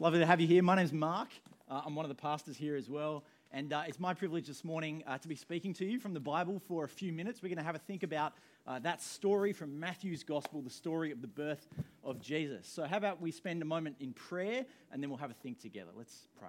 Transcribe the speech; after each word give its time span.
Lovely 0.00 0.20
to 0.20 0.24
have 0.24 0.40
you 0.40 0.46
here. 0.46 0.62
My 0.62 0.76
name's 0.76 0.94
Mark. 0.94 1.28
Uh, 1.70 1.82
I'm 1.84 1.94
one 1.94 2.06
of 2.06 2.08
the 2.08 2.14
pastors 2.14 2.56
here 2.56 2.74
as 2.74 2.88
well. 2.88 3.22
And 3.52 3.70
uh, 3.70 3.82
it's 3.86 4.00
my 4.00 4.14
privilege 4.14 4.46
this 4.46 4.64
morning 4.64 5.04
uh, 5.06 5.18
to 5.18 5.28
be 5.28 5.36
speaking 5.36 5.74
to 5.74 5.84
you 5.84 6.00
from 6.00 6.14
the 6.14 6.20
Bible 6.20 6.58
for 6.66 6.84
a 6.84 6.88
few 6.88 7.12
minutes. 7.12 7.42
We're 7.42 7.50
going 7.50 7.58
to 7.58 7.64
have 7.64 7.74
a 7.74 7.80
think 7.80 8.02
about 8.02 8.32
uh, 8.66 8.78
that 8.78 9.02
story 9.02 9.52
from 9.52 9.78
Matthew's 9.78 10.24
Gospel, 10.24 10.62
the 10.62 10.70
story 10.70 11.12
of 11.12 11.20
the 11.20 11.26
birth 11.26 11.68
of 12.02 12.18
Jesus. 12.18 12.66
So, 12.66 12.84
how 12.84 12.96
about 12.96 13.20
we 13.20 13.30
spend 13.30 13.60
a 13.60 13.66
moment 13.66 13.96
in 14.00 14.14
prayer 14.14 14.64
and 14.90 15.02
then 15.02 15.10
we'll 15.10 15.18
have 15.18 15.30
a 15.30 15.34
think 15.34 15.60
together? 15.60 15.90
Let's 15.94 16.28
pray. 16.38 16.48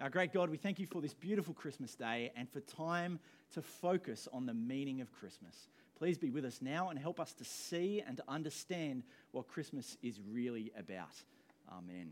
Our 0.00 0.10
great 0.10 0.32
God, 0.32 0.50
we 0.50 0.56
thank 0.56 0.80
you 0.80 0.88
for 0.88 1.00
this 1.00 1.14
beautiful 1.14 1.54
Christmas 1.54 1.94
day 1.94 2.32
and 2.34 2.50
for 2.50 2.58
time 2.58 3.20
to 3.54 3.62
focus 3.62 4.26
on 4.32 4.46
the 4.46 4.54
meaning 4.54 5.00
of 5.00 5.12
Christmas. 5.12 5.68
Please 5.96 6.18
be 6.18 6.30
with 6.30 6.44
us 6.44 6.58
now 6.60 6.88
and 6.88 6.98
help 6.98 7.20
us 7.20 7.34
to 7.34 7.44
see 7.44 8.02
and 8.04 8.16
to 8.16 8.24
understand 8.26 9.04
what 9.30 9.46
Christmas 9.46 9.96
is 10.02 10.18
really 10.28 10.72
about. 10.76 11.22
Amen. 11.70 12.10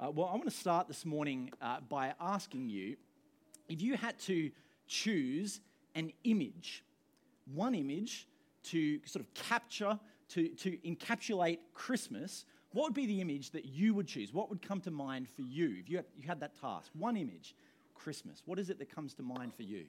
Uh, 0.00 0.10
well, 0.10 0.28
I 0.28 0.32
want 0.32 0.44
to 0.44 0.50
start 0.50 0.88
this 0.88 1.04
morning 1.04 1.50
uh, 1.60 1.80
by 1.86 2.14
asking 2.18 2.70
you 2.70 2.96
if 3.68 3.82
you 3.82 3.98
had 3.98 4.18
to 4.20 4.50
choose 4.86 5.60
an 5.94 6.10
image, 6.24 6.82
one 7.52 7.74
image 7.74 8.26
to 8.62 8.98
sort 9.04 9.22
of 9.22 9.34
capture, 9.34 9.98
to, 10.30 10.48
to 10.48 10.78
encapsulate 10.86 11.58
Christmas, 11.74 12.46
what 12.72 12.84
would 12.84 12.94
be 12.94 13.04
the 13.04 13.20
image 13.20 13.50
that 13.50 13.66
you 13.66 13.92
would 13.92 14.06
choose? 14.06 14.32
What 14.32 14.48
would 14.48 14.62
come 14.62 14.80
to 14.82 14.90
mind 14.90 15.28
for 15.28 15.42
you 15.42 15.76
if 15.78 15.90
you 15.90 15.98
had, 15.98 16.06
you 16.16 16.26
had 16.26 16.40
that 16.40 16.58
task? 16.58 16.90
One 16.98 17.18
image, 17.18 17.54
Christmas. 17.94 18.42
What 18.46 18.58
is 18.58 18.70
it 18.70 18.78
that 18.78 18.94
comes 18.94 19.12
to 19.14 19.22
mind 19.22 19.52
for 19.54 19.64
you? 19.64 19.84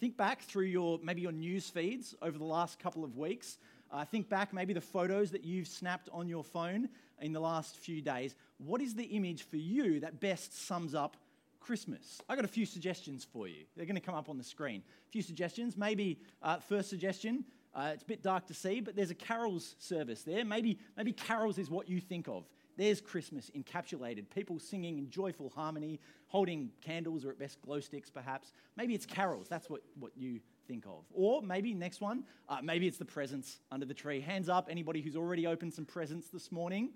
Think 0.00 0.16
back 0.16 0.40
through 0.40 0.66
your 0.66 0.98
maybe 1.02 1.20
your 1.20 1.32
news 1.32 1.68
feeds 1.68 2.14
over 2.22 2.38
the 2.38 2.44
last 2.44 2.78
couple 2.78 3.04
of 3.04 3.18
weeks. 3.18 3.58
Uh, 3.90 4.04
think 4.04 4.28
back 4.28 4.52
maybe 4.52 4.72
the 4.72 4.80
photos 4.80 5.30
that 5.30 5.44
you've 5.44 5.68
snapped 5.68 6.08
on 6.12 6.28
your 6.28 6.44
phone 6.44 6.88
in 7.20 7.32
the 7.32 7.40
last 7.40 7.76
few 7.76 8.02
days. 8.02 8.34
What 8.58 8.80
is 8.80 8.94
the 8.94 9.04
image 9.04 9.42
for 9.44 9.56
you 9.56 10.00
that 10.00 10.20
best 10.20 10.66
sums 10.66 10.94
up 10.94 11.16
Christmas? 11.60 12.20
I 12.28 12.36
got 12.36 12.44
a 12.44 12.48
few 12.48 12.66
suggestions 12.66 13.24
for 13.24 13.48
you. 13.48 13.64
They're 13.76 13.86
going 13.86 13.96
to 13.96 14.00
come 14.00 14.14
up 14.14 14.28
on 14.28 14.38
the 14.38 14.44
screen. 14.44 14.82
A 15.08 15.10
few 15.10 15.22
suggestions. 15.22 15.76
Maybe 15.76 16.18
uh, 16.42 16.58
first 16.58 16.90
suggestion. 16.90 17.44
Uh, 17.74 17.90
it's 17.92 18.02
a 18.02 18.06
bit 18.06 18.22
dark 18.22 18.46
to 18.46 18.54
see, 18.54 18.80
but 18.80 18.96
there's 18.96 19.10
a 19.10 19.14
carols 19.14 19.76
service 19.78 20.22
there. 20.22 20.44
Maybe 20.44 20.78
maybe 20.96 21.12
carols 21.12 21.58
is 21.58 21.68
what 21.68 21.88
you 21.88 22.00
think 22.00 22.26
of. 22.26 22.44
There's 22.76 23.00
Christmas 23.00 23.50
encapsulated. 23.56 24.30
People 24.34 24.58
singing 24.58 24.98
in 24.98 25.10
joyful 25.10 25.50
harmony, 25.54 26.00
holding 26.28 26.70
candles 26.80 27.24
or 27.24 27.30
at 27.30 27.38
best 27.38 27.60
glow 27.62 27.80
sticks, 27.80 28.10
perhaps. 28.10 28.52
Maybe 28.76 28.94
it's 28.94 29.06
carols. 29.06 29.46
That's 29.48 29.70
what, 29.70 29.82
what 29.98 30.12
you 30.16 30.40
think 30.66 30.86
of. 30.86 31.04
Or 31.12 31.42
maybe 31.42 31.74
next 31.74 32.00
one, 32.00 32.24
uh, 32.48 32.58
maybe 32.62 32.86
it's 32.86 32.98
the 32.98 33.04
presents 33.04 33.58
under 33.70 33.86
the 33.86 33.94
tree. 33.94 34.20
Hands 34.20 34.48
up, 34.48 34.68
anybody 34.70 35.00
who's 35.00 35.16
already 35.16 35.46
opened 35.46 35.74
some 35.74 35.84
presents 35.84 36.28
this 36.28 36.50
morning. 36.50 36.90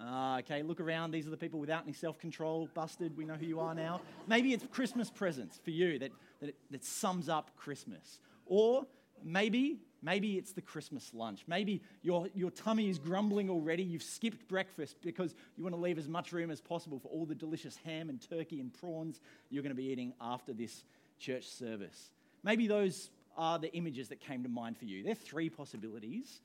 Uh, 0.00 0.38
okay, 0.38 0.62
look 0.62 0.80
around. 0.80 1.10
These 1.10 1.26
are 1.26 1.30
the 1.30 1.36
people 1.36 1.60
without 1.60 1.82
any 1.84 1.92
self 1.92 2.18
control. 2.18 2.68
Busted, 2.74 3.16
we 3.16 3.24
know 3.24 3.34
who 3.34 3.46
you 3.46 3.60
are 3.60 3.74
now. 3.74 4.00
Maybe 4.26 4.52
it's 4.54 4.64
Christmas 4.70 5.10
presents 5.10 5.60
for 5.62 5.70
you 5.70 5.98
that, 5.98 6.12
that, 6.40 6.54
that 6.70 6.84
sums 6.84 7.28
up 7.28 7.50
Christmas. 7.56 8.18
Or 8.46 8.86
maybe, 9.22 9.78
maybe 10.02 10.38
it's 10.38 10.52
the 10.52 10.62
Christmas 10.62 11.12
lunch. 11.12 11.44
Maybe 11.46 11.82
your, 12.02 12.28
your 12.34 12.50
tummy 12.50 12.88
is 12.88 12.98
grumbling 12.98 13.50
already. 13.50 13.82
You've 13.82 14.02
skipped 14.02 14.48
breakfast 14.48 14.96
because 15.02 15.34
you 15.56 15.64
want 15.64 15.74
to 15.74 15.80
leave 15.80 15.98
as 15.98 16.08
much 16.08 16.32
room 16.32 16.50
as 16.50 16.60
possible 16.62 16.98
for 16.98 17.08
all 17.08 17.26
the 17.26 17.34
delicious 17.34 17.76
ham 17.84 18.08
and 18.08 18.20
turkey 18.26 18.60
and 18.60 18.72
prawns 18.72 19.20
you're 19.50 19.62
going 19.62 19.74
to 19.74 19.80
be 19.80 19.88
eating 19.88 20.14
after 20.20 20.54
this 20.54 20.84
church 21.18 21.46
service. 21.46 22.10
Maybe 22.42 22.66
those 22.66 23.10
are 23.36 23.58
the 23.58 23.72
images 23.74 24.08
that 24.08 24.20
came 24.20 24.42
to 24.42 24.48
mind 24.48 24.76
for 24.76 24.84
you. 24.84 25.02
There 25.02 25.12
are 25.12 25.14
three 25.14 25.50
possibilities. 25.50 26.40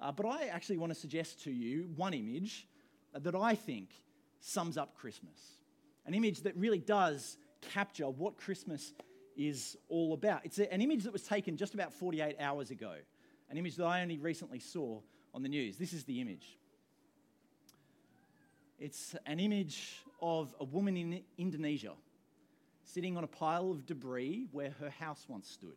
Uh, 0.00 0.12
but 0.12 0.26
I 0.26 0.46
actually 0.46 0.78
want 0.78 0.92
to 0.92 0.98
suggest 0.98 1.42
to 1.44 1.50
you 1.50 1.88
one 1.96 2.14
image 2.14 2.66
that 3.14 3.34
I 3.34 3.54
think 3.54 3.90
sums 4.40 4.76
up 4.76 4.94
Christmas. 4.96 5.38
An 6.06 6.14
image 6.14 6.42
that 6.42 6.56
really 6.56 6.78
does 6.78 7.38
capture 7.60 8.08
what 8.08 8.36
Christmas 8.36 8.92
is 9.36 9.76
all 9.88 10.12
about. 10.12 10.44
It's 10.44 10.58
an 10.58 10.80
image 10.80 11.04
that 11.04 11.12
was 11.12 11.22
taken 11.22 11.56
just 11.56 11.74
about 11.74 11.92
48 11.92 12.36
hours 12.38 12.70
ago, 12.70 12.94
an 13.50 13.56
image 13.56 13.76
that 13.76 13.84
I 13.84 14.02
only 14.02 14.18
recently 14.18 14.58
saw 14.58 15.00
on 15.32 15.42
the 15.42 15.48
news. 15.48 15.76
This 15.76 15.92
is 15.92 16.04
the 16.04 16.20
image. 16.20 16.58
It's 18.78 19.14
an 19.26 19.40
image 19.40 20.02
of 20.20 20.54
a 20.60 20.64
woman 20.64 20.96
in 20.96 21.22
Indonesia 21.38 21.92
sitting 22.84 23.16
on 23.16 23.24
a 23.24 23.28
pile 23.28 23.70
of 23.70 23.86
debris 23.86 24.46
where 24.52 24.70
her 24.80 24.90
house 24.90 25.26
once 25.28 25.48
stood 25.48 25.76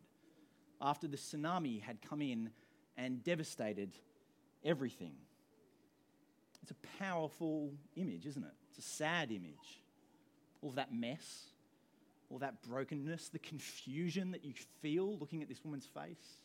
after 0.80 1.08
the 1.08 1.16
tsunami 1.16 1.82
had 1.82 2.00
come 2.00 2.22
in 2.22 2.50
and 2.96 3.22
devastated 3.24 3.90
everything. 4.64 5.14
It's 6.62 6.70
a 6.70 6.98
powerful 6.98 7.72
image, 7.96 8.26
isn't 8.26 8.42
it? 8.42 8.52
It's 8.70 8.78
a 8.78 8.88
sad 8.90 9.30
image. 9.30 9.82
All 10.62 10.70
that 10.72 10.92
mess, 10.92 11.46
all 12.30 12.38
that 12.38 12.62
brokenness, 12.62 13.28
the 13.28 13.38
confusion 13.38 14.32
that 14.32 14.44
you 14.44 14.52
feel 14.82 15.16
looking 15.16 15.42
at 15.42 15.48
this 15.48 15.64
woman's 15.64 15.86
face. 15.86 16.40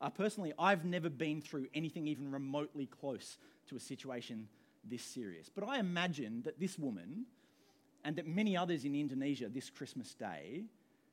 Uh, 0.00 0.10
personally, 0.10 0.52
I've 0.58 0.84
never 0.84 1.08
been 1.08 1.40
through 1.40 1.68
anything 1.74 2.08
even 2.08 2.30
remotely 2.30 2.86
close 2.86 3.38
to 3.68 3.76
a 3.76 3.80
situation 3.80 4.48
this 4.84 5.02
serious. 5.02 5.48
But 5.48 5.64
I 5.66 5.78
imagine 5.78 6.42
that 6.42 6.58
this 6.58 6.78
woman 6.78 7.26
and 8.04 8.16
that 8.16 8.26
many 8.26 8.56
others 8.56 8.84
in 8.84 8.94
Indonesia 8.94 9.48
this 9.48 9.70
Christmas 9.70 10.14
day, 10.14 10.64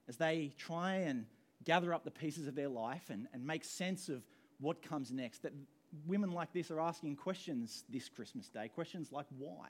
as 0.08 0.18
they 0.18 0.54
try 0.58 0.96
and 0.96 1.26
gather 1.64 1.94
up 1.94 2.04
the 2.04 2.12
pieces 2.12 2.48
of 2.48 2.56
their 2.56 2.70
life 2.70 3.10
and, 3.10 3.28
and 3.34 3.46
make 3.46 3.64
sense 3.64 4.10
of 4.10 4.24
what 4.60 4.82
comes 4.82 5.12
next, 5.12 5.44
that 5.44 5.54
women 6.06 6.32
like 6.32 6.54
this 6.54 6.72
are 6.72 6.80
asking 6.80 7.16
questions 7.16 7.84
this 7.90 8.10
Christmas 8.10 8.50
day. 8.50 8.68
Questions 8.68 9.12
like, 9.12 9.26
why? 9.38 9.68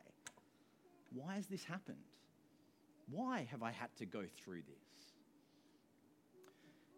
Why 1.13 1.35
has 1.35 1.47
this 1.47 1.63
happened? 1.63 1.97
Why 3.09 3.47
have 3.51 3.63
I 3.63 3.71
had 3.71 3.95
to 3.97 4.05
go 4.05 4.23
through 4.43 4.61
this? 4.61 5.13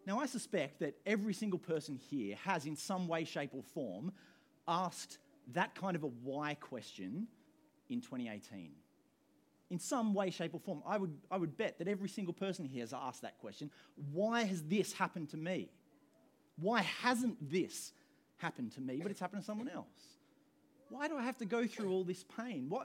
Now, 0.06 0.18
I 0.18 0.26
suspect 0.26 0.80
that 0.80 0.96
every 1.06 1.32
single 1.32 1.60
person 1.60 1.96
here 1.96 2.36
has, 2.44 2.66
in 2.66 2.76
some 2.76 3.06
way, 3.06 3.24
shape, 3.24 3.50
or 3.52 3.62
form, 3.62 4.12
asked 4.66 5.18
that 5.52 5.74
kind 5.74 5.94
of 5.96 6.02
a 6.02 6.08
why 6.08 6.54
question 6.54 7.28
in 7.88 8.00
2018 8.00 8.72
in 9.72 9.78
some 9.78 10.12
way, 10.12 10.28
shape, 10.28 10.52
or 10.52 10.60
form. 10.60 10.82
I 10.86 10.98
would, 10.98 11.16
I 11.30 11.38
would 11.38 11.56
bet 11.56 11.78
that 11.78 11.88
every 11.88 12.10
single 12.10 12.34
person 12.34 12.66
here 12.66 12.82
has 12.82 12.92
asked 12.92 13.22
that 13.22 13.38
question 13.38 13.70
why 14.12 14.42
has 14.42 14.62
this 14.62 14.92
happened 14.92 15.30
to 15.30 15.38
me? 15.38 15.70
Why 16.60 16.82
hasn't 16.82 17.50
this 17.50 17.92
happened 18.36 18.72
to 18.72 18.82
me, 18.82 19.00
but 19.02 19.10
it's 19.10 19.18
happened 19.18 19.40
to 19.40 19.46
someone 19.46 19.70
else? 19.70 19.86
Why 20.90 21.08
do 21.08 21.16
I 21.16 21.22
have 21.22 21.38
to 21.38 21.46
go 21.46 21.66
through 21.66 21.90
all 21.90 22.04
this 22.04 22.22
pain? 22.22 22.66
Why, 22.68 22.84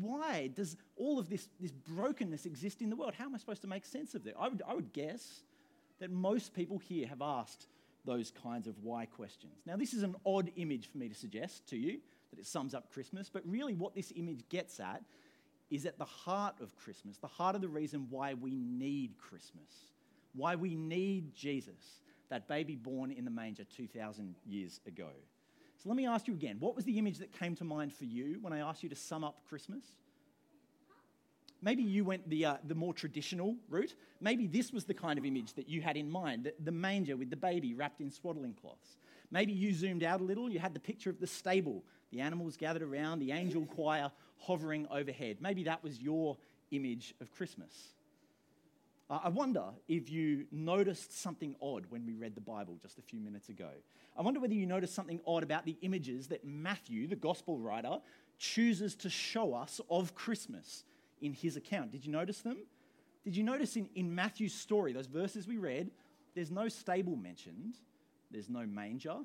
why 0.00 0.48
does 0.48 0.76
all 0.96 1.20
of 1.20 1.30
this, 1.30 1.48
this 1.60 1.70
brokenness 1.70 2.44
exist 2.44 2.82
in 2.82 2.90
the 2.90 2.96
world? 2.96 3.14
How 3.16 3.26
am 3.26 3.34
I 3.36 3.38
supposed 3.38 3.62
to 3.62 3.68
make 3.68 3.86
sense 3.86 4.16
of 4.16 4.26
it? 4.26 4.34
I 4.38 4.48
would, 4.48 4.62
I 4.66 4.74
would 4.74 4.92
guess 4.92 5.44
that 6.00 6.10
most 6.10 6.52
people 6.54 6.78
here 6.78 7.06
have 7.06 7.22
asked 7.22 7.68
those 8.04 8.32
kinds 8.32 8.66
of 8.66 8.74
why 8.82 9.06
questions. 9.06 9.62
Now, 9.64 9.76
this 9.76 9.94
is 9.94 10.02
an 10.02 10.16
odd 10.26 10.50
image 10.56 10.90
for 10.90 10.98
me 10.98 11.08
to 11.08 11.14
suggest 11.14 11.68
to 11.68 11.76
you 11.76 12.00
that 12.30 12.40
it 12.40 12.46
sums 12.46 12.74
up 12.74 12.92
Christmas, 12.92 13.30
but 13.32 13.42
really 13.46 13.74
what 13.74 13.94
this 13.94 14.12
image 14.16 14.48
gets 14.48 14.80
at 14.80 15.04
is 15.70 15.86
at 15.86 15.98
the 15.98 16.04
heart 16.04 16.56
of 16.60 16.74
Christmas, 16.76 17.18
the 17.18 17.26
heart 17.26 17.54
of 17.54 17.62
the 17.62 17.68
reason 17.68 18.06
why 18.10 18.34
we 18.34 18.56
need 18.56 19.16
Christmas, 19.18 19.92
why 20.34 20.56
we 20.56 20.74
need 20.74 21.34
Jesus, 21.34 22.02
that 22.28 22.48
baby 22.48 22.76
born 22.76 23.10
in 23.10 23.24
the 23.24 23.30
manger 23.30 23.64
2,000 23.64 24.34
years 24.46 24.80
ago. 24.86 25.08
So 25.82 25.88
let 25.88 25.96
me 25.96 26.06
ask 26.06 26.26
you 26.26 26.34
again 26.34 26.56
what 26.60 26.76
was 26.76 26.84
the 26.84 26.98
image 26.98 27.18
that 27.18 27.32
came 27.32 27.54
to 27.56 27.64
mind 27.64 27.92
for 27.92 28.04
you 28.04 28.38
when 28.42 28.52
I 28.52 28.58
asked 28.58 28.82
you 28.82 28.88
to 28.88 28.96
sum 28.96 29.24
up 29.24 29.38
Christmas? 29.48 29.84
Maybe 31.62 31.82
you 31.82 32.04
went 32.04 32.28
the, 32.28 32.46
uh, 32.46 32.54
the 32.64 32.74
more 32.74 32.94
traditional 32.94 33.54
route. 33.68 33.94
Maybe 34.20 34.46
this 34.46 34.72
was 34.72 34.84
the 34.84 34.94
kind 34.94 35.18
of 35.18 35.26
image 35.26 35.52
that 35.54 35.68
you 35.68 35.82
had 35.82 35.96
in 35.96 36.10
mind 36.10 36.44
the, 36.44 36.54
the 36.64 36.72
manger 36.72 37.16
with 37.16 37.28
the 37.28 37.36
baby 37.36 37.74
wrapped 37.74 38.00
in 38.00 38.10
swaddling 38.10 38.54
cloths. 38.54 38.96
Maybe 39.30 39.52
you 39.52 39.72
zoomed 39.72 40.02
out 40.02 40.20
a 40.20 40.24
little, 40.24 40.50
you 40.50 40.58
had 40.58 40.74
the 40.74 40.80
picture 40.80 41.10
of 41.10 41.20
the 41.20 41.26
stable 41.26 41.84
the 42.10 42.20
animals 42.20 42.56
gathered 42.56 42.82
around, 42.82 43.20
the 43.20 43.32
angel 43.32 43.64
choir 43.66 44.10
hovering 44.40 44.86
overhead. 44.90 45.38
Maybe 45.40 45.64
that 45.64 45.82
was 45.82 46.00
your 46.00 46.36
image 46.70 47.14
of 47.20 47.30
Christmas. 47.32 47.94
I 49.08 49.28
wonder 49.28 49.64
if 49.88 50.08
you 50.08 50.46
noticed 50.52 51.20
something 51.20 51.56
odd 51.60 51.86
when 51.88 52.06
we 52.06 52.14
read 52.14 52.36
the 52.36 52.40
Bible 52.40 52.78
just 52.80 52.98
a 52.98 53.02
few 53.02 53.20
minutes 53.20 53.48
ago. 53.48 53.70
I 54.16 54.22
wonder 54.22 54.38
whether 54.38 54.54
you 54.54 54.66
noticed 54.66 54.94
something 54.94 55.20
odd 55.26 55.42
about 55.42 55.64
the 55.64 55.76
images 55.82 56.28
that 56.28 56.44
Matthew, 56.44 57.08
the 57.08 57.16
gospel 57.16 57.58
writer, 57.58 57.98
chooses 58.38 58.94
to 58.96 59.10
show 59.10 59.52
us 59.52 59.80
of 59.90 60.14
Christmas 60.14 60.84
in 61.20 61.32
his 61.32 61.56
account. 61.56 61.90
Did 61.90 62.06
you 62.06 62.12
notice 62.12 62.40
them? 62.40 62.58
Did 63.24 63.36
you 63.36 63.42
notice 63.42 63.76
in, 63.76 63.88
in 63.96 64.14
Matthew's 64.14 64.54
story, 64.54 64.92
those 64.92 65.06
verses 65.06 65.48
we 65.48 65.58
read, 65.58 65.90
there's 66.36 66.52
no 66.52 66.68
stable 66.68 67.16
mentioned, 67.16 67.78
there's 68.30 68.48
no 68.48 68.64
manger, 68.64 69.16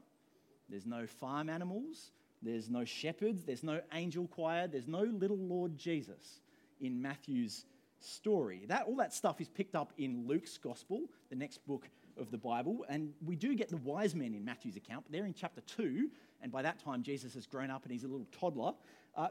there's 0.68 0.88
no 0.88 1.06
farm 1.06 1.48
animals, 1.48 2.12
there's 2.42 2.70
no 2.70 2.86
shepherds, 2.86 3.44
there's 3.44 3.64
no 3.64 3.82
angel 3.94 4.28
choir, 4.28 4.68
there's 4.68 4.88
no 4.88 5.02
little 5.02 5.38
Lord 5.38 5.78
Jesus 5.78 6.42
in 6.80 7.02
Matthew's 7.02 7.66
story. 8.00 8.66
That, 8.68 8.86
all 8.88 8.96
that 8.98 9.14
stuff 9.14 9.42
is 9.42 9.50
picked 9.50 9.76
up 9.76 9.94
in 9.98 10.28
Luke's 10.28 10.58
gospel, 10.58 11.02
the 11.30 11.36
next 11.36 11.66
book 11.66 11.88
of 12.18 12.32
the 12.32 12.38
Bible. 12.38 12.86
And 12.90 13.14
we 13.26 13.36
do 13.36 13.56
get 13.56 13.70
the 13.70 13.78
wise 13.78 14.16
men 14.16 14.34
in 14.34 14.46
Matthew's 14.46 14.76
account, 14.76 15.06
but 15.06 15.12
they're 15.12 15.26
in 15.26 15.34
chapter 15.34 15.62
2. 15.62 16.10
And 16.42 16.52
by 16.52 16.62
that 16.62 16.80
time, 16.80 17.04
Jesus 17.04 17.34
has 17.34 17.48
grown 17.48 17.72
up 17.72 17.84
and 17.84 17.92
he's 17.92 18.04
a 18.04 18.08
little 18.08 18.28
toddler. 18.32 18.74
Uh, 19.16 19.30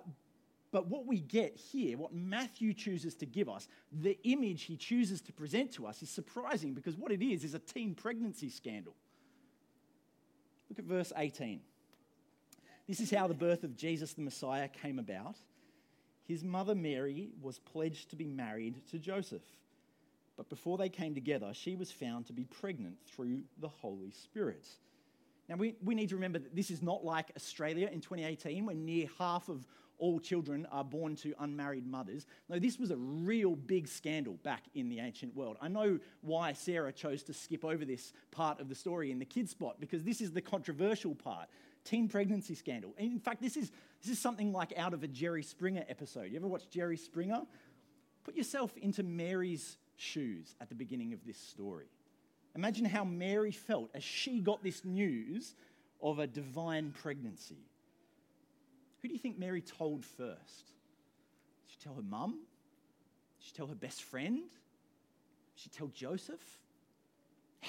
but 0.73 0.89
what 0.89 1.06
we 1.06 1.21
get 1.21 1.56
here, 1.56 1.97
what 1.97 2.12
Matthew 2.12 2.75
chooses 2.75 3.15
to 3.17 3.27
give 3.27 3.49
us, 3.49 3.69
the 3.93 4.19
image 4.25 4.65
he 4.65 4.77
chooses 4.77 5.21
to 5.23 5.33
present 5.33 5.73
to 5.75 5.87
us 5.87 6.03
is 6.03 6.11
surprising 6.11 6.75
because 6.75 6.97
what 6.97 7.12
it 7.12 7.23
is 7.23 7.45
is 7.45 7.55
a 7.55 7.61
teen 7.61 7.95
pregnancy 7.95 8.49
scandal. 8.49 8.95
Look 10.69 10.81
at 10.81 10.85
verse 10.85 11.12
18. 11.17 11.61
This 12.86 13.00
is 13.00 13.10
how 13.10 13.26
the 13.26 13.34
birth 13.34 13.64
of 13.64 13.76
Jesus 13.76 14.12
the 14.12 14.20
Messiah 14.22 14.69
came 14.69 14.98
about. 14.98 15.36
His 16.26 16.44
mother 16.44 16.75
Mary 16.75 17.31
was 17.40 17.58
pledged 17.58 18.10
to 18.10 18.16
be 18.16 18.26
married 18.26 18.86
to 18.90 18.98
Joseph. 18.98 19.42
But 20.36 20.48
before 20.48 20.78
they 20.78 20.88
came 20.88 21.14
together, 21.14 21.52
she 21.52 21.76
was 21.76 21.90
found 21.90 22.26
to 22.26 22.32
be 22.32 22.44
pregnant 22.44 22.96
through 23.06 23.42
the 23.60 23.69
Holy 23.69 24.10
Spirit. 24.10 24.66
Now, 25.48 25.56
we, 25.56 25.76
we 25.82 25.94
need 25.94 26.08
to 26.08 26.14
remember 26.14 26.38
that 26.38 26.56
this 26.56 26.70
is 26.70 26.82
not 26.82 27.04
like 27.04 27.31
Australia 27.36 27.88
in 27.92 28.00
2018, 28.00 28.66
when 28.66 28.84
near 28.84 29.06
half 29.19 29.48
of 29.48 29.66
all 29.98 30.19
children 30.19 30.66
are 30.72 30.82
born 30.82 31.14
to 31.14 31.34
unmarried 31.38 31.86
mothers. 31.86 32.26
No, 32.48 32.58
this 32.58 32.78
was 32.78 32.90
a 32.90 32.96
real 32.96 33.54
big 33.54 33.86
scandal 33.86 34.34
back 34.42 34.64
in 34.75 34.88
the 34.88 34.98
ancient 34.98 35.36
world. 35.36 35.56
I 35.60 35.69
know 35.69 36.00
why 36.22 36.52
Sarah 36.52 36.92
chose 36.92 37.22
to 37.25 37.34
skip 37.34 37.64
over 37.64 37.84
this 37.84 38.12
part 38.32 38.58
of 38.58 38.69
the 38.69 38.75
story 38.75 39.12
in 39.12 39.19
the 39.19 39.25
kids' 39.25 39.52
spot, 39.52 39.76
because 39.78 40.02
this 40.02 40.20
is 40.20 40.32
the 40.32 40.40
controversial 40.40 41.14
part 41.14 41.48
teen 41.84 42.08
pregnancy 42.08 42.54
scandal. 42.54 42.94
in 42.98 43.20
fact, 43.20 43.42
this 43.42 43.56
is, 43.56 43.70
this 44.02 44.10
is 44.10 44.19
something 44.19 44.52
like 44.52 44.72
out 44.76 44.94
of 44.94 45.02
a 45.02 45.08
Jerry 45.08 45.42
Springer 45.42 45.84
episode. 45.88 46.31
You 46.31 46.36
ever 46.36 46.46
watch 46.46 46.69
Jerry 46.70 46.96
Springer? 46.96 47.42
Put 48.25 48.36
yourself 48.36 48.76
into 48.78 49.02
Mary's 49.02 49.76
shoes 49.96 50.56
at 50.60 50.69
the 50.69 50.75
beginning 50.75 51.12
of 51.12 51.25
this 51.25 51.38
story. 51.38 51.86
Imagine 52.56 52.84
how 52.84 53.04
Mary 53.04 53.50
felt 53.50 53.90
as 53.94 54.02
she 54.02 54.40
got 54.40 54.62
this 54.62 54.84
news 54.84 55.54
of 56.00 56.19
a 56.19 56.26
divine 56.26 56.92
pregnancy. 56.92 57.66
Who 59.02 59.08
do 59.08 59.14
you 59.14 59.20
think 59.20 59.38
Mary 59.38 59.60
told 59.60 60.04
first? 60.04 60.66
Did 60.66 61.72
she 61.72 61.78
tell 61.78 61.94
her 61.94 62.02
mum? 62.02 62.40
Did 63.38 63.46
she 63.46 63.52
tell 63.52 63.66
her 63.66 63.75
best 63.75 64.02
friend? 64.02 64.38
Did 64.38 65.62
she 65.62 65.69
tell 65.69 65.88
Joseph? 65.88 66.60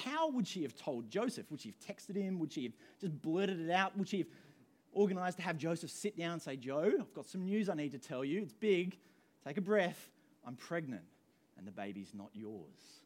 How 0.04 0.28
would 0.30 0.46
she 0.46 0.62
have 0.62 0.74
told 0.74 1.10
Joseph? 1.10 1.50
Would 1.50 1.60
she 1.60 1.70
have 1.70 1.96
texted 1.96 2.16
him? 2.16 2.38
Would 2.38 2.52
she 2.52 2.64
have 2.64 2.72
just 3.00 3.20
blurted 3.22 3.60
it 3.60 3.70
out? 3.70 3.96
Would 3.96 4.08
she 4.08 4.18
have 4.18 4.26
organized 4.92 5.38
to 5.38 5.42
have 5.42 5.58
Joseph 5.58 5.90
sit 5.90 6.18
down 6.18 6.34
and 6.34 6.42
say, 6.42 6.56
Joe, 6.56 6.92
I've 7.00 7.14
got 7.14 7.26
some 7.26 7.44
news 7.44 7.68
I 7.68 7.74
need 7.74 7.92
to 7.92 7.98
tell 7.98 8.24
you. 8.24 8.42
It's 8.42 8.52
big. 8.52 8.98
Take 9.46 9.56
a 9.56 9.60
breath. 9.60 10.10
I'm 10.46 10.56
pregnant, 10.56 11.02
and 11.58 11.66
the 11.66 11.72
baby's 11.72 12.12
not 12.14 12.30
yours. 12.32 13.02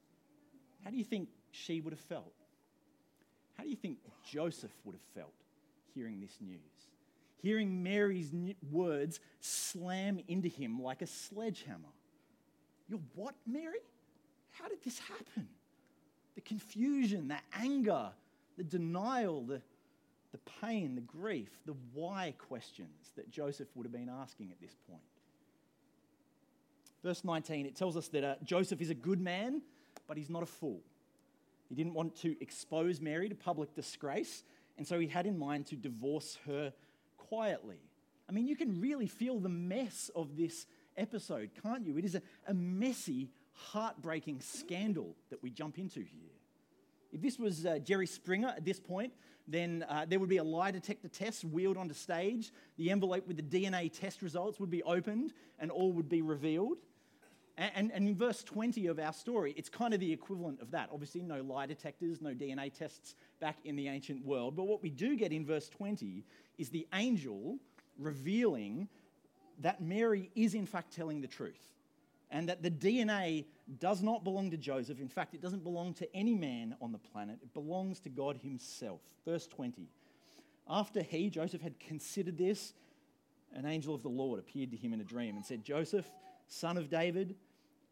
How 0.84 0.90
do 0.90 0.96
you 0.96 1.04
think 1.04 1.28
she 1.52 1.80
would 1.80 1.92
have 1.92 2.00
felt? 2.00 2.34
How 3.56 3.64
do 3.64 3.70
you 3.70 3.76
think 3.76 3.98
Joseph 4.30 4.72
would 4.84 4.94
have 4.94 5.22
felt 5.22 5.34
hearing 5.94 6.20
this 6.20 6.36
news? 6.40 6.58
hearing 7.42 7.82
Mary's 7.82 8.32
words 8.70 9.20
slam 9.40 10.20
into 10.28 10.48
him 10.48 10.80
like 10.80 11.02
a 11.02 11.06
sledgehammer. 11.06 11.88
You're 12.88 13.00
what, 13.14 13.34
Mary? 13.46 13.80
How 14.50 14.68
did 14.68 14.82
this 14.82 14.98
happen? 14.98 15.48
The 16.40 16.48
confusion, 16.48 17.28
the 17.28 17.36
anger, 17.52 18.08
the 18.56 18.64
denial, 18.64 19.42
the, 19.42 19.60
the 20.32 20.38
pain, 20.62 20.94
the 20.94 21.02
grief, 21.02 21.50
the 21.66 21.74
why 21.92 22.32
questions 22.38 23.12
that 23.16 23.30
Joseph 23.30 23.68
would 23.74 23.84
have 23.84 23.92
been 23.92 24.08
asking 24.08 24.50
at 24.50 24.58
this 24.58 24.74
point. 24.88 25.02
Verse 27.04 27.24
19, 27.24 27.66
it 27.66 27.76
tells 27.76 27.94
us 27.94 28.08
that 28.08 28.24
uh, 28.24 28.34
Joseph 28.42 28.80
is 28.80 28.88
a 28.88 28.94
good 28.94 29.20
man, 29.20 29.60
but 30.08 30.16
he's 30.16 30.30
not 30.30 30.42
a 30.42 30.46
fool. 30.46 30.80
He 31.68 31.74
didn't 31.74 31.92
want 31.92 32.16
to 32.22 32.34
expose 32.40 33.02
Mary 33.02 33.28
to 33.28 33.34
public 33.34 33.74
disgrace, 33.74 34.42
and 34.78 34.86
so 34.86 34.98
he 34.98 35.08
had 35.08 35.26
in 35.26 35.38
mind 35.38 35.66
to 35.66 35.76
divorce 35.76 36.38
her 36.46 36.72
quietly. 37.18 37.82
I 38.30 38.32
mean, 38.32 38.46
you 38.48 38.56
can 38.56 38.80
really 38.80 39.08
feel 39.08 39.40
the 39.40 39.50
mess 39.50 40.10
of 40.16 40.38
this 40.38 40.66
episode, 40.96 41.50
can't 41.62 41.84
you? 41.86 41.98
It 41.98 42.06
is 42.06 42.14
a, 42.14 42.22
a 42.46 42.54
messy, 42.54 43.28
heartbreaking 43.68 44.40
scandal 44.40 45.14
that 45.30 45.42
we 45.42 45.50
jump 45.50 45.78
into 45.78 46.00
here. 46.00 46.30
If 47.12 47.20
this 47.20 47.38
was 47.38 47.66
uh, 47.66 47.78
Jerry 47.78 48.06
Springer 48.06 48.48
at 48.48 48.64
this 48.64 48.78
point, 48.78 49.12
then 49.48 49.84
uh, 49.88 50.06
there 50.08 50.20
would 50.20 50.28
be 50.28 50.36
a 50.36 50.44
lie 50.44 50.70
detector 50.70 51.08
test 51.08 51.44
wheeled 51.44 51.76
onto 51.76 51.94
stage. 51.94 52.52
The 52.76 52.90
envelope 52.90 53.26
with 53.26 53.36
the 53.36 53.42
DNA 53.42 53.92
test 53.92 54.22
results 54.22 54.60
would 54.60 54.70
be 54.70 54.82
opened 54.84 55.32
and 55.58 55.70
all 55.70 55.92
would 55.92 56.08
be 56.08 56.22
revealed. 56.22 56.78
And, 57.56 57.72
and, 57.74 57.92
and, 57.92 58.08
in 58.08 58.16
verse 58.16 58.44
20 58.44 58.86
of 58.86 58.98
our 58.98 59.12
story, 59.12 59.54
it's 59.56 59.68
kind 59.68 59.92
of 59.92 60.00
the 60.00 60.12
equivalent 60.12 60.62
of 60.62 60.70
that. 60.70 60.88
Obviously, 60.92 61.20
no 61.20 61.42
lie 61.42 61.66
detectors, 61.66 62.20
no 62.20 62.30
DNA 62.30 62.72
tests 62.72 63.16
back 63.40 63.58
in 63.64 63.76
the 63.76 63.88
ancient 63.88 64.24
world. 64.24 64.54
But 64.56 64.64
what 64.64 64.82
we 64.82 64.88
do 64.88 65.16
get 65.16 65.32
in 65.32 65.44
verse 65.44 65.68
20 65.68 66.24
is 66.58 66.70
the 66.70 66.86
angel 66.94 67.58
revealing 67.98 68.88
that 69.58 69.82
Mary 69.82 70.30
is 70.34 70.54
in 70.54 70.64
fact 70.64 70.94
telling 70.94 71.20
the 71.20 71.26
truth 71.26 71.70
and 72.30 72.48
that 72.48 72.62
the 72.62 72.70
DNA 72.70 73.46
does 73.78 74.02
not 74.02 74.24
belong 74.24 74.50
to 74.50 74.56
Joseph. 74.56 75.00
In 75.00 75.08
fact, 75.08 75.34
it 75.34 75.42
doesn't 75.42 75.64
belong 75.64 75.94
to 75.94 76.16
any 76.16 76.34
man 76.34 76.76
on 76.80 76.92
the 76.92 76.98
planet, 76.98 77.38
it 77.42 77.52
belongs 77.52 78.00
to 78.00 78.08
God 78.08 78.38
Himself. 78.42 79.00
Verse 79.24 79.46
20. 79.46 79.88
After 80.68 81.02
he, 81.02 81.30
Joseph, 81.30 81.62
had 81.62 81.80
considered 81.80 82.38
this, 82.38 82.74
an 83.52 83.66
angel 83.66 83.92
of 83.94 84.02
the 84.02 84.08
Lord 84.08 84.38
appeared 84.38 84.70
to 84.70 84.76
him 84.76 84.92
in 84.92 85.00
a 85.00 85.04
dream 85.04 85.34
and 85.34 85.44
said, 85.44 85.64
Joseph, 85.64 86.08
son 86.46 86.76
of 86.76 86.88
David, 86.88 87.34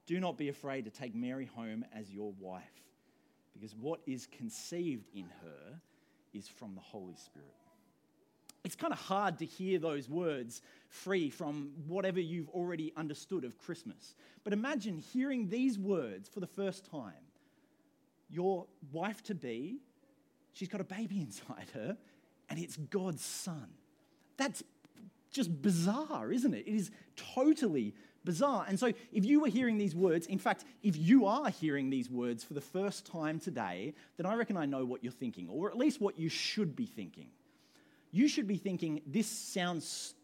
do 0.07 0.21
not 0.21 0.39
be 0.39 0.49
afraid 0.49 0.85
to 0.85 0.91
take 0.91 1.13
Mary 1.13 1.47
home 1.47 1.85
as 1.93 2.11
your 2.11 2.33
wife, 2.39 2.63
because 3.53 3.75
what 3.75 4.01
is 4.07 4.29
conceived 4.29 5.09
in 5.13 5.27
her 5.43 5.81
is 6.33 6.47
from 6.47 6.77
the 6.77 6.81
Holy 6.81 7.17
Spirit 7.17 7.49
it's 8.69 8.77
kind 8.77 8.93
of 8.93 8.99
hard 8.99 9.39
to 9.39 9.47
hear 9.47 9.79
those 9.79 10.11
words 10.11 10.61
free 10.91 11.31
from 11.31 11.71
whatever 11.87 12.21
you've 12.21 12.51
already 12.51 12.93
understood 12.99 13.43
of 13.45 13.57
Christmas. 13.57 14.15
But 14.45 14.53
imagine 14.53 14.99
hearing 14.99 15.49
these 15.49 15.79
words 15.79 16.29
for 16.29 16.41
the 16.41 16.47
first 16.47 16.85
time. 16.85 17.25
Your 18.29 18.67
wife 18.93 19.23
to 19.23 19.35
be, 19.35 19.79
she's 20.53 20.69
got 20.69 20.83
a 20.83 20.85
baby 20.85 21.19
inside 21.23 21.71
her, 21.73 21.97
and 22.51 22.59
it's 22.59 22.77
God's 22.77 23.25
son. 23.25 23.69
That's 24.37 24.63
just 25.31 25.63
bizarre, 25.63 26.31
isn't 26.31 26.53
it? 26.53 26.69
It 26.69 26.77
is 26.77 26.91
totally 27.17 27.95
bizarre. 28.23 28.67
And 28.69 28.79
so, 28.79 28.93
if 29.15 29.25
you 29.25 29.41
were 29.41 29.49
hearing 29.49 29.79
these 29.79 29.95
words, 29.95 30.27
in 30.27 30.39
fact, 30.39 30.67
if 30.83 30.95
you 30.95 31.25
are 31.25 31.49
hearing 31.49 31.89
these 31.89 32.11
words 32.11 32.45
for 32.45 32.53
the 32.53 32.61
first 32.61 33.07
time 33.07 33.41
today, 33.41 33.95
then 34.19 34.27
I 34.27 34.35
reckon 34.35 34.59
I 34.59 34.67
know 34.67 34.85
what 34.85 35.03
you're 35.03 35.11
thinking, 35.11 35.49
or 35.49 35.71
at 35.71 35.79
least 35.79 36.03
what 36.03 36.19
you 36.19 36.29
should 36.29 36.77
be 36.77 36.85
thinking 36.85 37.29
you 38.11 38.29
should 38.29 38.47
be 38.47 38.57
thinking, 38.57 39.03
this 39.07 39.27
sounds 39.27 40.15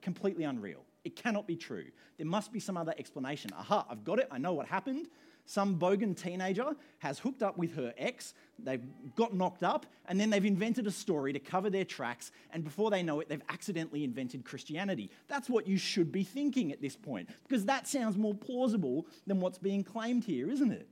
completely 0.00 0.44
unreal. 0.44 0.84
It 1.04 1.16
cannot 1.16 1.46
be 1.46 1.56
true. 1.56 1.86
There 2.18 2.26
must 2.26 2.52
be 2.52 2.60
some 2.60 2.76
other 2.76 2.94
explanation. 2.98 3.50
Aha, 3.56 3.86
I've 3.88 4.04
got 4.04 4.18
it. 4.18 4.28
I 4.30 4.38
know 4.38 4.52
what 4.52 4.66
happened. 4.66 5.08
Some 5.46 5.78
bogan 5.80 6.14
teenager 6.14 6.76
has 6.98 7.18
hooked 7.18 7.42
up 7.42 7.58
with 7.58 7.74
her 7.74 7.92
ex, 7.98 8.34
they've 8.58 8.84
got 9.16 9.34
knocked 9.34 9.64
up, 9.64 9.84
and 10.06 10.20
then 10.20 10.30
they've 10.30 10.44
invented 10.44 10.86
a 10.86 10.92
story 10.92 11.32
to 11.32 11.40
cover 11.40 11.70
their 11.70 11.84
tracks, 11.84 12.30
and 12.52 12.62
before 12.62 12.88
they 12.88 13.02
know 13.02 13.18
it, 13.18 13.28
they've 13.28 13.42
accidentally 13.48 14.04
invented 14.04 14.44
Christianity. 14.44 15.10
That's 15.26 15.50
what 15.50 15.66
you 15.66 15.76
should 15.76 16.12
be 16.12 16.22
thinking 16.22 16.70
at 16.70 16.80
this 16.80 16.94
point, 16.94 17.30
because 17.48 17.64
that 17.64 17.88
sounds 17.88 18.16
more 18.16 18.34
plausible 18.34 19.06
than 19.26 19.40
what's 19.40 19.58
being 19.58 19.82
claimed 19.82 20.22
here, 20.22 20.50
isn't 20.50 20.70
it? 20.70 20.86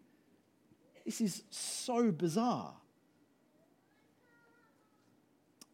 This 1.05 1.21
is 1.21 1.45
so 1.51 2.11
bizarre. 2.11 2.75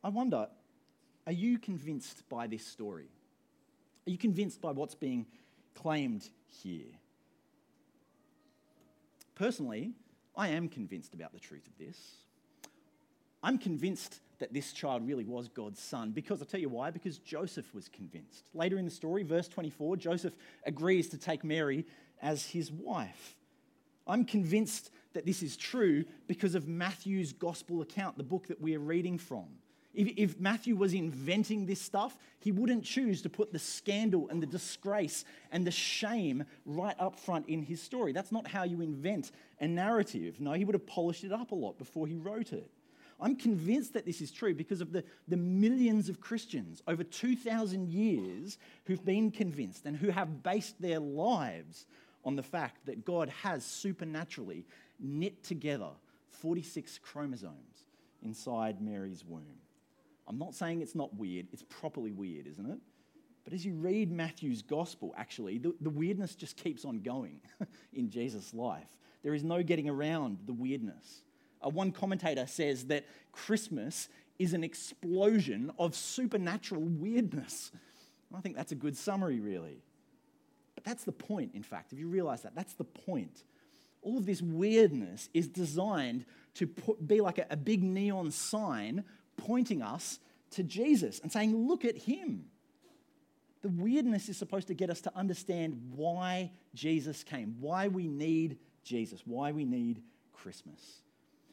I 0.05 0.11
wonder, 0.11 0.49
are 1.27 1.33
you 1.33 1.59
convinced 1.59 2.29
by 2.29 2.47
this 2.47 2.65
story? 2.65 3.09
Are 4.07 4.11
you 4.11 4.19
convinced 4.19 4.61
by 4.61 4.71
what's 4.71 4.95
being 4.95 5.25
claimed 5.75 6.29
here? 6.63 6.93
Personally, 9.35 9.93
I 10.37 10.49
am 10.49 10.69
convinced 10.69 11.15
about 11.15 11.33
the 11.33 11.41
truth 11.41 11.67
of 11.67 11.79
this. 11.79 11.99
I'm 13.43 13.57
convinced 13.57 14.21
that 14.41 14.53
this 14.53 14.73
child 14.73 15.07
really 15.07 15.25
was 15.25 15.49
God's 15.49 15.81
son 15.81 16.11
because 16.11 16.41
I'll 16.41 16.47
tell 16.47 16.61
you 16.61 16.69
why, 16.69 16.91
because 16.91 17.17
Joseph 17.19 17.75
was 17.75 17.89
convinced. 17.89 18.51
Later 18.53 18.79
in 18.79 18.85
the 18.85 18.91
story, 18.91 19.23
verse 19.23 19.49
24, 19.49 19.97
Joseph 19.97 20.35
agrees 20.67 21.09
to 21.11 21.19
take 21.19 21.45
Mary 21.45 21.87
as 22.21 22.45
his 22.45 22.71
wife. 22.71 23.37
I'm 24.07 24.27
convinced 24.27 24.91
that 25.15 25.25
this 25.25 25.43
is 25.43 25.57
true 25.57 26.05
because 26.27 26.55
of 26.55 26.69
Matthew's 26.69 27.33
gospel 27.33 27.81
account, 27.81 28.19
the 28.19 28.23
book 28.23 28.49
that 28.49 28.61
we 28.61 28.77
are 28.77 28.81
reading 28.81 29.17
from. 29.17 29.47
If, 29.95 30.15
if 30.17 30.41
Matthew 30.41 30.77
was 30.77 30.93
inventing 30.93 31.67
this 31.67 31.81
stuff, 31.81 32.17
he 32.41 32.53
wouldn't 32.53 32.85
choose 32.85 33.23
to 33.23 33.29
put 33.29 33.53
the 33.53 33.59
scandal 33.59 34.29
and 34.29 34.43
the 34.43 34.47
disgrace 34.47 35.25
and 35.53 35.67
the 35.67 35.71
shame 35.71 36.45
right 36.67 36.97
up 36.99 37.19
front 37.19 37.49
in 37.49 37.63
his 37.63 37.81
story. 37.81 38.13
That's 38.13 38.33
not 38.33 38.49
how 38.49 38.65
you 38.65 38.81
invent 38.81 39.31
a 39.61 39.69
narrative. 39.69 40.41
No, 40.41 40.53
he 40.53 40.65
would 40.65 40.75
have 40.75 40.87
polished 40.87 41.25
it 41.25 41.33
up 41.33 41.53
a 41.53 41.55
lot 41.55 41.79
before 41.79 42.07
he 42.07 42.17
wrote 42.17 42.53
it. 42.53 42.71
I'm 43.21 43.37
convinced 43.37 43.95
that 43.95 44.05
this 44.05 44.21
is 44.21 44.33
true 44.33 44.55
because 44.55 44.81
of 44.81 44.93
the, 44.93 45.05
the 45.29 45.37
millions 45.37 46.09
of 46.09 46.21
Christians 46.21 46.83
over 46.89 47.05
2,000 47.05 47.89
years 47.89 48.59
who've 48.87 49.05
been 49.05 49.31
convinced 49.31 49.87
and 49.87 49.97
who 49.97 50.11
have 50.11 50.43
based 50.43 50.81
their 50.83 50.99
lives 50.99 51.87
on 52.25 52.37
the 52.37 52.43
fact 52.43 52.87
that 52.87 53.05
God 53.05 53.29
has 53.43 53.65
supernaturally 53.65 54.67
knit 54.99 55.43
together 55.45 55.91
46 56.31 56.99
chromosomes 56.99 57.85
inside 58.23 58.81
Mary's 58.81 59.25
womb. 59.25 59.64
I'm 60.27 60.39
not 60.39 60.55
saying 60.55 60.81
it's 60.81 60.95
not 60.95 61.15
weird, 61.15 61.47
it's 61.53 61.63
properly 61.63 62.13
weird, 62.13 62.47
isn't 62.47 62.71
it? 62.71 62.79
But 63.45 63.53
as 63.53 63.65
you 63.65 63.75
read 63.75 64.11
Matthew's 64.11 64.63
gospel, 64.63 65.15
actually, 65.19 65.59
the, 65.59 65.75
the 65.81 65.91
weirdness 65.91 66.35
just 66.35 66.57
keeps 66.57 66.85
on 66.85 67.01
going 67.01 67.41
in 67.93 68.09
Jesus' 68.09 68.55
life. 68.55 68.89
There 69.23 69.35
is 69.35 69.45
no 69.45 69.63
getting 69.63 69.89
around 69.89 70.39
the 70.47 70.53
weirdness. 70.53 71.23
Uh, 71.65 71.69
one 71.69 71.93
commentator 71.93 72.47
says 72.47 72.87
that 72.87 73.05
Christmas 73.33 74.09
is 74.39 74.55
an 74.55 74.65
explosion 74.65 75.71
of 75.79 75.95
supernatural 75.95 76.83
weirdness. 76.83 77.71
I 78.35 78.41
think 78.41 78.57
that's 78.57 78.73
a 78.73 78.77
good 78.77 78.97
summary, 78.97 79.41
really. 79.41 79.83
But 80.75 80.85
that's 80.85 81.05
the 81.05 81.13
point, 81.13 81.53
in 81.55 81.63
fact, 81.63 81.93
if 81.93 81.99
you 81.99 82.09
realize 82.09 82.43
that, 82.43 82.55
that's 82.55 82.75
the 82.75 82.85
point. 82.85 83.45
All 84.03 84.19
of 84.19 84.27
this 84.27 84.43
weirdness 84.43 85.29
is 85.33 85.49
designed 85.49 86.25
to 86.55 86.67
put, 86.67 87.07
be 87.07 87.21
like 87.21 87.39
a, 87.39 87.47
a 87.51 87.57
big 87.57 87.83
neon 87.83 88.31
sign 88.31 89.05
pointing 89.47 89.83
us 89.83 90.19
to 90.53 90.63
Jesus 90.63 91.21
and 91.21 91.31
saying, 91.31 91.69
Look 91.69 91.85
at 91.85 91.97
him. 91.97 92.47
The 93.63 93.69
weirdness 93.71 94.29
is 94.29 94.37
supposed 94.37 94.69
to 94.69 94.75
get 94.75 94.91
us 94.91 95.01
to 95.03 95.17
understand 95.17 95.81
why 95.97 96.51
Jesus 96.75 97.25
came, 97.25 97.57
why 97.61 97.89
we 97.89 98.09
need 98.09 98.59
Jesus, 98.83 99.23
why 99.25 99.53
we 99.53 99.65
need 99.65 100.03
Christmas. 100.35 101.01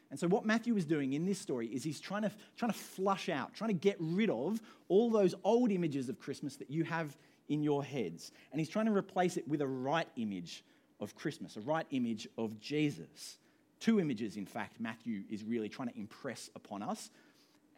And 0.10 0.20
so, 0.20 0.28
what 0.28 0.46
Matthew 0.46 0.76
is 0.76 0.84
doing 0.84 1.14
in 1.14 1.26
this 1.26 1.40
story 1.40 1.68
is 1.68 1.84
he's 1.84 2.02
trying 2.02 2.24
to, 2.24 2.32
trying 2.58 2.72
to 2.72 2.78
flush 2.78 3.30
out, 3.30 3.54
trying 3.54 3.70
to 3.70 3.74
get 3.74 3.96
rid 4.00 4.30
of 4.30 4.62
all 4.90 5.10
those 5.10 5.34
old 5.46 5.72
images 5.72 6.10
of 6.10 6.20
Christmas 6.20 6.58
that 6.58 6.70
you 6.70 6.84
have 6.84 7.18
in 7.48 7.64
your 7.64 7.84
heads. 7.84 8.34
And 8.52 8.60
he's 8.60 8.70
trying 8.70 8.88
to 8.88 8.94
replace 8.94 9.38
it 9.38 9.48
with 9.48 9.62
a 9.62 9.68
right 9.68 10.08
image 10.18 10.66
of 11.00 11.16
Christmas, 11.16 11.56
a 11.56 11.62
right 11.62 11.86
image 11.92 12.28
of 12.38 12.60
Jesus. 12.60 13.38
Two 13.80 14.02
images, 14.02 14.36
in 14.36 14.46
fact, 14.46 14.82
Matthew 14.82 15.24
is 15.30 15.44
really 15.44 15.70
trying 15.70 15.88
to 15.88 15.98
impress 15.98 16.50
upon 16.56 16.84
us. 16.84 17.10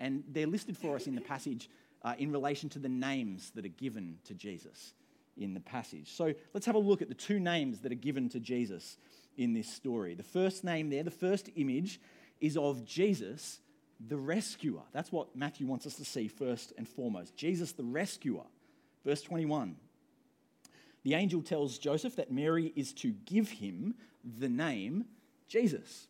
And 0.04 0.22
they're 0.28 0.48
listed 0.48 0.78
for 0.78 0.98
us 0.98 1.08
in 1.08 1.16
the 1.16 1.22
passage 1.22 1.70
uh, 2.04 2.14
in 2.18 2.30
relation 2.30 2.68
to 2.72 2.80
the 2.80 2.90
names 2.90 3.52
that 3.56 3.64
are 3.64 3.70
given 3.70 4.18
to 4.26 4.34
Jesus 4.34 4.94
in 5.38 5.54
the 5.54 5.62
passage. 5.62 6.12
So 6.12 6.34
let's 6.54 6.66
have 6.66 6.76
a 6.76 6.80
look 6.80 7.02
at 7.02 7.08
the 7.08 7.16
two 7.16 7.40
names 7.40 7.80
that 7.80 7.92
are 7.94 7.96
given 7.96 8.28
to 8.30 8.42
Jesus 8.42 8.98
in 9.38 9.54
this 9.54 9.72
story. 9.72 10.14
The 10.14 10.22
first 10.22 10.66
name 10.66 10.90
there, 10.90 11.04
the 11.04 11.10
first 11.10 11.50
image, 11.56 12.02
is 12.42 12.58
of 12.58 12.84
Jesus, 12.84 13.62
the 14.06 14.18
rescuer. 14.18 14.82
That's 14.92 15.10
what 15.10 15.34
Matthew 15.38 15.68
wants 15.68 15.88
us 15.88 15.96
to 15.96 16.04
see 16.04 16.28
first 16.28 16.74
and 16.78 16.86
foremost. 16.86 17.38
Jesus, 17.38 17.72
the 17.72 17.86
rescuer. 17.86 18.44
Verse 19.06 19.22
21. 19.22 19.78
The 21.04 21.14
angel 21.14 21.42
tells 21.42 21.78
Joseph 21.78 22.18
that 22.18 22.30
Mary 22.30 22.74
is 22.76 22.92
to 22.96 23.14
give 23.26 23.50
him 23.50 23.96
the 24.38 24.50
name 24.50 25.06
Jesus. 25.48 26.10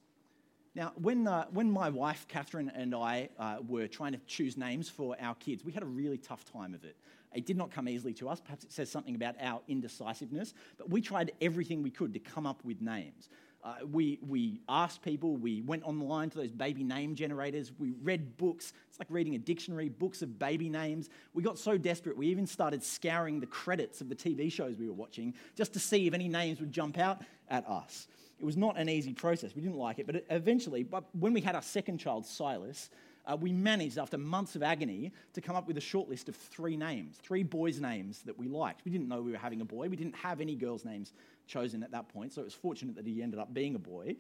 Now, 0.76 0.92
when, 0.96 1.28
uh, 1.28 1.46
when 1.52 1.70
my 1.70 1.90
wife, 1.90 2.26
Catherine, 2.28 2.72
and 2.74 2.96
I 2.96 3.30
uh, 3.38 3.58
were 3.68 3.88
trying 3.88 4.14
to 4.14 4.20
choose 4.26 4.58
names 4.58 4.90
for 4.90 5.16
our 5.20 5.36
kids, 5.36 5.64
we 5.64 5.72
had 5.72 5.84
a 5.84 5.88
really 5.88 6.18
tough 6.18 6.44
time 6.46 6.74
of 6.74 6.84
it. 6.84 6.98
It 7.34 7.46
did 7.46 7.58
not 7.58 7.72
come 7.72 7.88
easily 7.88 8.14
to 8.16 8.30
us. 8.30 8.40
Perhaps 8.40 8.64
it 8.64 8.72
says 8.72 8.90
something 8.90 9.16
about 9.16 9.36
our 9.40 9.62
indecisiveness, 9.68 10.54
but 10.78 10.90
we 10.90 11.02
tried 11.02 11.32
everything 11.42 11.84
we 11.84 11.92
could 11.92 12.14
to 12.14 12.20
come 12.20 12.48
up 12.48 12.64
with 12.66 12.82
names. 12.82 13.30
Uh, 13.64 13.76
we, 13.90 14.20
we 14.28 14.60
asked 14.68 15.02
people, 15.02 15.38
we 15.38 15.62
went 15.62 15.84
online 15.84 16.30
to 16.30 16.38
those 16.38 16.52
baby 16.52 16.84
name 16.84 17.16
generators, 17.16 17.72
we 17.80 17.94
read 18.02 18.36
books. 18.36 18.74
It's 18.90 19.00
like 19.00 19.08
reading 19.10 19.36
a 19.36 19.40
dictionary, 19.40 19.88
books 19.88 20.22
of 20.22 20.38
baby 20.38 20.70
names. 20.70 21.10
We 21.34 21.44
got 21.44 21.58
so 21.58 21.78
desperate, 21.78 22.18
we 22.18 22.28
even 22.28 22.46
started 22.46 22.84
scouring 22.84 23.40
the 23.40 23.48
credits 23.48 24.02
of 24.02 24.10
the 24.10 24.16
TV 24.16 24.52
shows 24.52 24.76
we 24.76 24.88
were 24.88 24.94
watching 24.94 25.34
just 25.56 25.72
to 25.74 25.80
see 25.80 26.08
if 26.08 26.14
any 26.14 26.28
names 26.28 26.60
would 26.60 26.74
jump 26.74 26.98
out 26.98 27.22
at 27.50 27.66
us. 27.70 28.08
It 28.44 28.46
was 28.46 28.58
not 28.58 28.78
an 28.78 28.90
easy 28.90 29.14
process. 29.14 29.56
We 29.56 29.62
didn't 29.62 29.78
like 29.78 30.00
it, 30.00 30.06
but 30.06 30.26
eventually, 30.30 30.84
but 30.84 31.06
when 31.18 31.32
we 31.32 31.40
had 31.40 31.56
our 31.56 31.62
second 31.62 32.00
child, 32.00 32.26
Silas, 32.26 32.90
uh, 33.26 33.38
we 33.40 33.54
managed, 33.54 33.98
after 33.98 34.18
months 34.18 34.58
of 34.58 34.64
agony, 34.64 35.14
to 35.32 35.40
come 35.40 35.56
up 35.56 35.66
with 35.66 35.78
a 35.78 35.82
short 35.82 36.10
list 36.10 36.28
of 36.28 36.36
three 36.36 36.76
names, 36.76 37.16
three 37.24 37.44
boys' 37.44 37.80
names 37.80 38.22
that 38.24 38.38
we 38.38 38.50
liked. 38.50 38.84
We 38.84 38.92
didn't 38.92 39.08
know 39.08 39.22
we 39.22 39.32
were 39.32 39.38
having 39.38 39.62
a 39.62 39.66
boy. 39.66 39.88
We 39.88 39.96
didn't 39.96 40.18
have 40.18 40.42
any 40.42 40.58
girls' 40.58 40.84
names 40.84 41.14
chosen 41.48 41.84
at 41.84 41.92
that 41.92 42.10
point, 42.10 42.34
so 42.34 42.42
it 42.42 42.44
was 42.44 42.54
fortunate 42.54 42.98
that 42.98 43.08
he 43.08 43.24
ended 43.24 43.40
up 43.40 43.54
being 43.54 43.76
a 43.76 43.80
boy. 43.80 44.18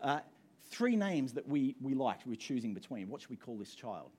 Uh, 0.00 0.20
three 0.70 0.96
names 0.96 1.34
that 1.34 1.46
we, 1.46 1.76
we 1.82 1.92
liked, 1.92 2.24
we 2.24 2.30
were 2.32 2.36
choosing 2.36 2.72
between. 2.72 3.10
What 3.10 3.20
should 3.20 3.30
we 3.30 3.36
call 3.36 3.58
this 3.58 3.74
child? 3.74 4.12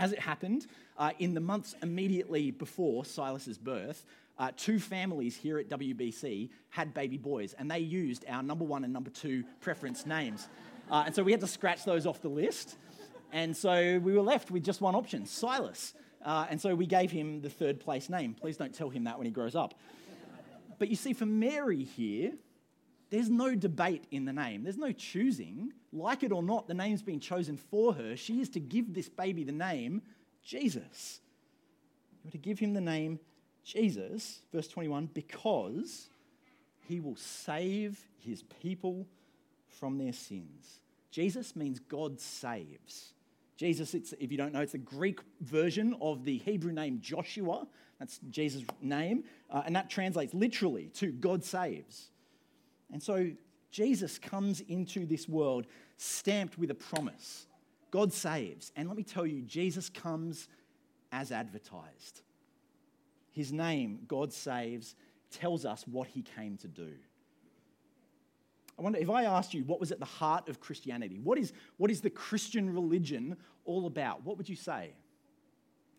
As 0.00 0.10
it 0.10 0.18
happened, 0.18 0.66
uh, 0.98 1.12
in 1.20 1.34
the 1.34 1.40
months 1.40 1.76
immediately 1.80 2.50
before 2.50 3.04
Silas's 3.04 3.56
birth, 3.56 4.04
uh, 4.38 4.50
two 4.56 4.78
families 4.78 5.36
here 5.36 5.58
at 5.58 5.68
WBC 5.68 6.50
had 6.70 6.92
baby 6.92 7.18
boys, 7.18 7.54
and 7.58 7.70
they 7.70 7.78
used 7.78 8.24
our 8.28 8.42
number 8.42 8.64
one 8.64 8.84
and 8.84 8.92
number 8.92 9.10
two 9.10 9.44
preference 9.60 10.06
names. 10.06 10.48
Uh, 10.90 11.04
and 11.06 11.14
so 11.14 11.22
we 11.22 11.32
had 11.32 11.40
to 11.40 11.46
scratch 11.46 11.84
those 11.84 12.06
off 12.06 12.20
the 12.20 12.28
list. 12.28 12.76
And 13.32 13.56
so 13.56 13.98
we 13.98 14.12
were 14.12 14.22
left 14.22 14.50
with 14.50 14.64
just 14.64 14.80
one 14.80 14.94
option 14.94 15.26
Silas. 15.26 15.94
Uh, 16.24 16.46
and 16.48 16.60
so 16.60 16.74
we 16.74 16.86
gave 16.86 17.10
him 17.10 17.40
the 17.40 17.50
third 17.50 17.80
place 17.80 18.08
name. 18.08 18.34
Please 18.34 18.56
don't 18.56 18.74
tell 18.74 18.88
him 18.88 19.04
that 19.04 19.18
when 19.18 19.26
he 19.26 19.32
grows 19.32 19.54
up. 19.54 19.74
But 20.78 20.88
you 20.88 20.96
see, 20.96 21.12
for 21.12 21.26
Mary 21.26 21.84
here, 21.84 22.32
there's 23.10 23.30
no 23.30 23.54
debate 23.54 24.04
in 24.10 24.24
the 24.24 24.32
name. 24.32 24.62
There's 24.62 24.78
no 24.78 24.92
choosing. 24.92 25.72
Like 25.92 26.22
it 26.22 26.32
or 26.32 26.42
not, 26.42 26.66
the 26.66 26.74
name's 26.74 27.02
been 27.02 27.20
chosen 27.20 27.56
for 27.56 27.92
her. 27.94 28.16
She 28.16 28.40
is 28.40 28.48
to 28.50 28.60
give 28.60 28.94
this 28.94 29.08
baby 29.08 29.44
the 29.44 29.52
name 29.52 30.02
Jesus. 30.42 31.20
You 32.22 32.28
are 32.28 32.32
to 32.32 32.38
give 32.38 32.58
him 32.58 32.72
the 32.72 32.80
name 32.80 33.20
Jesus, 33.64 34.40
verse 34.52 34.68
21, 34.68 35.10
because 35.14 36.08
he 36.86 37.00
will 37.00 37.16
save 37.16 37.98
his 38.18 38.42
people 38.62 39.06
from 39.68 39.98
their 39.98 40.12
sins. 40.12 40.80
Jesus 41.10 41.56
means 41.56 41.78
God 41.78 42.20
saves. 42.20 43.14
Jesus, 43.56 43.94
if 43.94 44.30
you 44.32 44.36
don't 44.36 44.52
know, 44.52 44.60
it's 44.60 44.72
the 44.72 44.78
Greek 44.78 45.20
version 45.40 45.96
of 46.00 46.24
the 46.24 46.38
Hebrew 46.38 46.72
name 46.72 46.98
Joshua. 47.00 47.66
That's 47.98 48.18
Jesus' 48.30 48.64
name. 48.82 49.24
Uh, 49.48 49.62
and 49.64 49.74
that 49.76 49.88
translates 49.88 50.34
literally 50.34 50.90
to 50.94 51.12
God 51.12 51.44
saves. 51.44 52.10
And 52.92 53.02
so 53.02 53.30
Jesus 53.70 54.18
comes 54.18 54.60
into 54.60 55.06
this 55.06 55.28
world 55.28 55.66
stamped 55.96 56.58
with 56.58 56.70
a 56.70 56.74
promise 56.74 57.46
God 57.90 58.12
saves. 58.12 58.72
And 58.74 58.88
let 58.88 58.96
me 58.96 59.04
tell 59.04 59.24
you, 59.24 59.40
Jesus 59.42 59.88
comes 59.88 60.48
as 61.12 61.30
advertised. 61.30 62.22
His 63.34 63.52
name, 63.52 63.98
God 64.08 64.32
saves, 64.32 64.94
tells 65.30 65.66
us 65.66 65.84
what 65.86 66.06
he 66.06 66.22
came 66.22 66.56
to 66.58 66.68
do. 66.68 66.92
I 68.78 68.82
wonder 68.82 68.98
if 68.98 69.10
I 69.10 69.24
asked 69.24 69.52
you 69.54 69.64
what 69.64 69.80
was 69.80 69.92
at 69.92 69.98
the 69.98 70.04
heart 70.04 70.48
of 70.48 70.60
Christianity, 70.60 71.18
what 71.22 71.36
is, 71.38 71.52
what 71.76 71.90
is 71.90 72.00
the 72.00 72.10
Christian 72.10 72.72
religion 72.72 73.36
all 73.64 73.86
about? 73.86 74.24
What 74.24 74.36
would 74.38 74.48
you 74.48 74.56
say? 74.56 74.92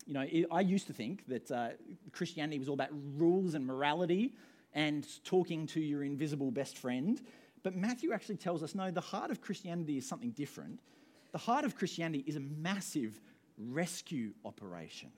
You 0.06 0.14
know, 0.14 0.26
I 0.50 0.60
used 0.60 0.86
to 0.86 0.92
think 0.92 1.26
that 1.28 1.50
uh, 1.50 1.68
Christianity 2.12 2.58
was 2.58 2.68
all 2.68 2.74
about 2.74 2.90
rules 3.16 3.54
and 3.54 3.66
morality 3.66 4.34
and 4.72 5.06
talking 5.24 5.66
to 5.68 5.80
your 5.80 6.04
invisible 6.04 6.50
best 6.50 6.78
friend. 6.78 7.20
But 7.62 7.76
Matthew 7.76 8.12
actually 8.12 8.36
tells 8.36 8.62
us 8.62 8.74
no, 8.74 8.90
the 8.90 9.00
heart 9.00 9.30
of 9.30 9.40
Christianity 9.42 9.98
is 9.98 10.08
something 10.08 10.30
different. 10.30 10.80
The 11.32 11.38
heart 11.38 11.64
of 11.64 11.76
Christianity 11.76 12.24
is 12.26 12.36
a 12.36 12.40
massive 12.40 13.20
rescue 13.58 14.32
operation. 14.44 15.10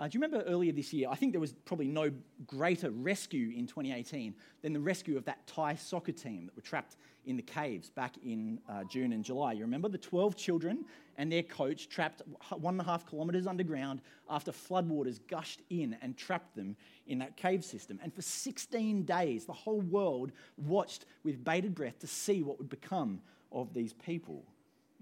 Uh, 0.00 0.08
do 0.08 0.16
you 0.16 0.24
remember 0.24 0.42
earlier 0.48 0.72
this 0.72 0.94
year? 0.94 1.06
I 1.10 1.14
think 1.14 1.32
there 1.32 1.42
was 1.42 1.52
probably 1.66 1.86
no 1.86 2.10
greater 2.46 2.90
rescue 2.90 3.52
in 3.54 3.66
2018 3.66 4.34
than 4.62 4.72
the 4.72 4.80
rescue 4.80 5.18
of 5.18 5.26
that 5.26 5.46
Thai 5.46 5.74
soccer 5.74 6.10
team 6.10 6.46
that 6.46 6.56
were 6.56 6.62
trapped 6.62 6.96
in 7.26 7.36
the 7.36 7.42
caves 7.42 7.90
back 7.90 8.14
in 8.24 8.58
uh, 8.66 8.82
June 8.84 9.12
and 9.12 9.22
July. 9.22 9.52
You 9.52 9.60
remember 9.60 9.90
the 9.90 9.98
12 9.98 10.36
children 10.36 10.86
and 11.18 11.30
their 11.30 11.42
coach 11.42 11.90
trapped 11.90 12.22
one 12.50 12.74
and 12.74 12.80
a 12.80 12.84
half 12.84 13.06
kilometres 13.06 13.46
underground 13.46 14.00
after 14.30 14.52
floodwaters 14.52 15.20
gushed 15.28 15.60
in 15.68 15.94
and 16.00 16.16
trapped 16.16 16.56
them 16.56 16.76
in 17.06 17.18
that 17.18 17.36
cave 17.36 17.62
system. 17.62 18.00
And 18.02 18.14
for 18.14 18.22
16 18.22 19.02
days, 19.02 19.44
the 19.44 19.52
whole 19.52 19.82
world 19.82 20.32
watched 20.56 21.04
with 21.24 21.44
bated 21.44 21.74
breath 21.74 21.98
to 21.98 22.06
see 22.06 22.42
what 22.42 22.56
would 22.56 22.70
become 22.70 23.20
of 23.52 23.74
these 23.74 23.92
people. 23.92 24.46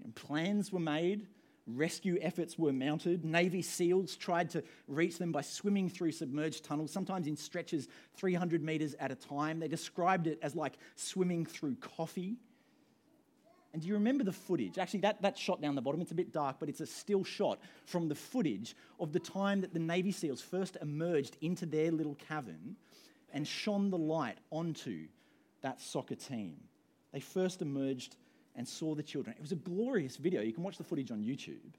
And 0.03 0.13
plans 0.13 0.73
were 0.73 0.79
made 0.79 1.25
Rescue 1.75 2.17
efforts 2.21 2.57
were 2.57 2.73
mounted. 2.73 3.23
Navy 3.23 3.61
SEALs 3.61 4.15
tried 4.15 4.49
to 4.51 4.63
reach 4.87 5.17
them 5.17 5.31
by 5.31 5.41
swimming 5.41 5.89
through 5.89 6.11
submerged 6.11 6.63
tunnels, 6.63 6.91
sometimes 6.91 7.27
in 7.27 7.35
stretches 7.35 7.87
300 8.15 8.63
meters 8.63 8.95
at 8.99 9.11
a 9.11 9.15
time. 9.15 9.59
They 9.59 9.67
described 9.67 10.27
it 10.27 10.39
as 10.41 10.55
like 10.55 10.77
swimming 10.95 11.45
through 11.45 11.75
coffee. 11.75 12.37
And 13.71 13.81
do 13.81 13.87
you 13.87 13.93
remember 13.93 14.23
the 14.23 14.31
footage? 14.31 14.79
Actually, 14.79 15.01
that, 15.01 15.21
that 15.21 15.37
shot 15.37 15.61
down 15.61 15.75
the 15.75 15.81
bottom, 15.81 16.01
it's 16.01 16.11
a 16.11 16.15
bit 16.15 16.31
dark, 16.33 16.57
but 16.59 16.69
it's 16.69 16.81
a 16.81 16.87
still 16.87 17.23
shot 17.23 17.59
from 17.85 18.07
the 18.07 18.15
footage 18.15 18.75
of 18.99 19.13
the 19.13 19.19
time 19.19 19.61
that 19.61 19.73
the 19.73 19.79
Navy 19.79 20.11
SEALs 20.11 20.41
first 20.41 20.77
emerged 20.81 21.37
into 21.41 21.67
their 21.67 21.91
little 21.91 22.15
cavern 22.15 22.75
and 23.31 23.47
shone 23.47 23.91
the 23.91 23.97
light 23.97 24.37
onto 24.49 25.07
that 25.61 25.79
soccer 25.79 26.15
team. 26.15 26.55
They 27.11 27.19
first 27.19 27.61
emerged 27.61 28.15
and 28.59 28.67
saw 28.67 28.93
the 28.93 29.01
children. 29.01 29.33
It 29.37 29.41
was 29.41 29.53
a 29.53 29.55
glorious 29.55 30.17
video. 30.17 30.41
You 30.41 30.51
can 30.51 30.63
watch 30.63 30.77
the 30.77 30.83
footage 30.83 31.11
on 31.11 31.23
YouTube. 31.23 31.73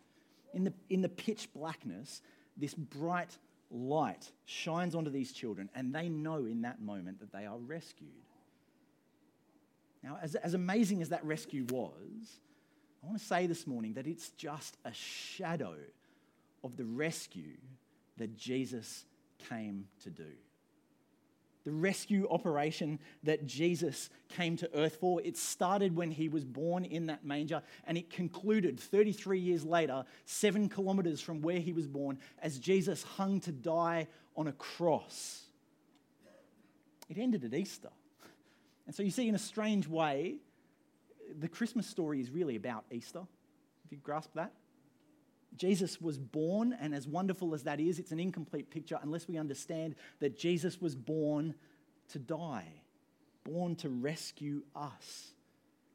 In 0.54 0.64
the, 0.64 0.72
in 0.88 1.02
the 1.02 1.10
pitch 1.10 1.52
blackness, 1.54 2.22
this 2.56 2.72
bright 2.72 3.36
light 3.70 4.32
shines 4.46 4.94
onto 4.94 5.10
these 5.10 5.30
children, 5.30 5.68
and 5.74 5.94
they 5.94 6.08
know 6.08 6.46
in 6.46 6.62
that 6.62 6.80
moment 6.80 7.20
that 7.20 7.32
they 7.32 7.44
are 7.44 7.58
rescued. 7.58 8.08
Now, 10.02 10.18
as, 10.22 10.34
as 10.36 10.54
amazing 10.54 11.02
as 11.02 11.10
that 11.10 11.22
rescue 11.22 11.66
was, 11.68 12.40
I 13.04 13.06
want 13.06 13.18
to 13.18 13.26
say 13.26 13.46
this 13.46 13.66
morning 13.66 13.92
that 13.94 14.06
it's 14.06 14.30
just 14.30 14.78
a 14.86 14.92
shadow 14.94 15.74
of 16.64 16.78
the 16.78 16.86
rescue 16.86 17.58
that 18.16 18.38
Jesus 18.38 19.04
came 19.50 19.84
to 20.02 20.08
do. 20.08 20.32
The 21.70 21.76
rescue 21.76 22.26
operation 22.28 22.98
that 23.22 23.46
Jesus 23.46 24.10
came 24.28 24.56
to 24.56 24.68
earth 24.74 24.96
for, 24.96 25.22
it 25.22 25.36
started 25.36 25.94
when 25.94 26.10
he 26.10 26.28
was 26.28 26.44
born 26.44 26.84
in 26.84 27.06
that 27.06 27.24
manger 27.24 27.62
and 27.86 27.96
it 27.96 28.10
concluded 28.10 28.80
33 28.80 29.38
years 29.38 29.64
later, 29.64 30.04
seven 30.24 30.68
kilometers 30.68 31.20
from 31.20 31.42
where 31.42 31.60
he 31.60 31.72
was 31.72 31.86
born, 31.86 32.18
as 32.42 32.58
Jesus 32.58 33.04
hung 33.04 33.38
to 33.42 33.52
die 33.52 34.08
on 34.36 34.48
a 34.48 34.52
cross. 34.52 35.44
It 37.08 37.18
ended 37.18 37.44
at 37.44 37.54
Easter. 37.54 37.90
And 38.86 38.92
so 38.92 39.04
you 39.04 39.12
see, 39.12 39.28
in 39.28 39.36
a 39.36 39.38
strange 39.38 39.86
way, 39.86 40.38
the 41.38 41.48
Christmas 41.48 41.86
story 41.86 42.20
is 42.20 42.32
really 42.32 42.56
about 42.56 42.84
Easter. 42.90 43.20
Have 43.20 43.92
you 43.92 43.98
grasped 43.98 44.34
that? 44.34 44.50
Jesus 45.56 46.00
was 46.00 46.18
born, 46.18 46.76
and 46.80 46.94
as 46.94 47.06
wonderful 47.06 47.54
as 47.54 47.64
that 47.64 47.80
is, 47.80 47.98
it's 47.98 48.12
an 48.12 48.20
incomplete 48.20 48.70
picture 48.70 48.98
unless 49.02 49.26
we 49.28 49.36
understand 49.36 49.96
that 50.20 50.38
Jesus 50.38 50.80
was 50.80 50.94
born 50.94 51.54
to 52.10 52.18
die, 52.18 52.68
born 53.44 53.74
to 53.76 53.88
rescue 53.88 54.62
us. 54.74 55.32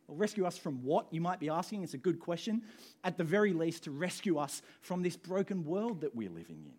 Well, 0.08 0.18
rescue 0.18 0.46
us 0.46 0.58
from 0.58 0.84
what, 0.84 1.08
you 1.12 1.22
might 1.22 1.40
be 1.40 1.50
asking? 1.50 1.84
It's 1.84 1.94
a 1.94 1.98
good 1.98 2.20
question. 2.20 2.62
At 3.04 3.18
the 3.18 3.24
very 3.24 3.54
least, 3.54 3.86
to 3.86 3.92
rescue 3.92 4.38
us 4.38 4.62
from 4.82 5.02
this 5.02 5.16
broken 5.16 5.66
world 5.66 6.02
that 6.02 6.16
we're 6.16 6.30
living 6.30 6.64
in. 6.66 6.74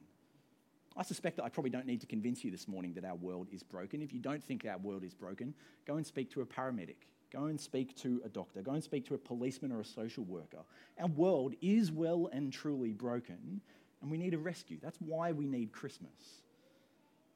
I 0.97 1.02
suspect 1.02 1.37
that 1.37 1.45
I 1.45 1.49
probably 1.49 1.71
don't 1.71 1.87
need 1.87 2.00
to 2.00 2.06
convince 2.06 2.42
you 2.42 2.50
this 2.50 2.68
morning 2.68 2.95
that 2.95 3.04
our 3.04 3.16
world 3.16 3.49
is 3.52 3.62
broken. 3.62 4.00
If 4.00 4.12
you 4.12 4.21
don't 4.21 4.42
think 4.42 4.64
our 4.64 4.78
world 4.78 5.04
is 5.04 5.12
broken, 5.12 5.54
go 5.87 5.97
and 5.97 6.06
speak 6.06 6.30
to 6.33 6.40
a 6.40 6.47
paramedic. 6.47 6.97
Go 7.33 7.45
and 7.45 7.61
speak 7.61 7.97
to 7.97 8.23
a 8.25 8.28
doctor. 8.28 8.62
Go 8.62 8.73
and 8.73 8.83
speak 8.83 9.06
to 9.09 9.14
a 9.14 9.18
policeman 9.18 9.73
or 9.73 9.80
a 9.80 9.85
social 9.85 10.25
worker. 10.25 10.59
Our 11.00 11.09
world 11.09 11.54
is 11.61 11.90
well 11.90 12.28
and 12.33 12.52
truly 12.52 12.92
broken, 12.92 13.61
and 14.00 14.11
we 14.11 14.16
need 14.16 14.35
a 14.35 14.38
rescue. 14.38 14.78
That's 14.80 14.99
why 15.00 15.33
we 15.33 15.47
need 15.47 15.73
Christmas. 15.73 16.42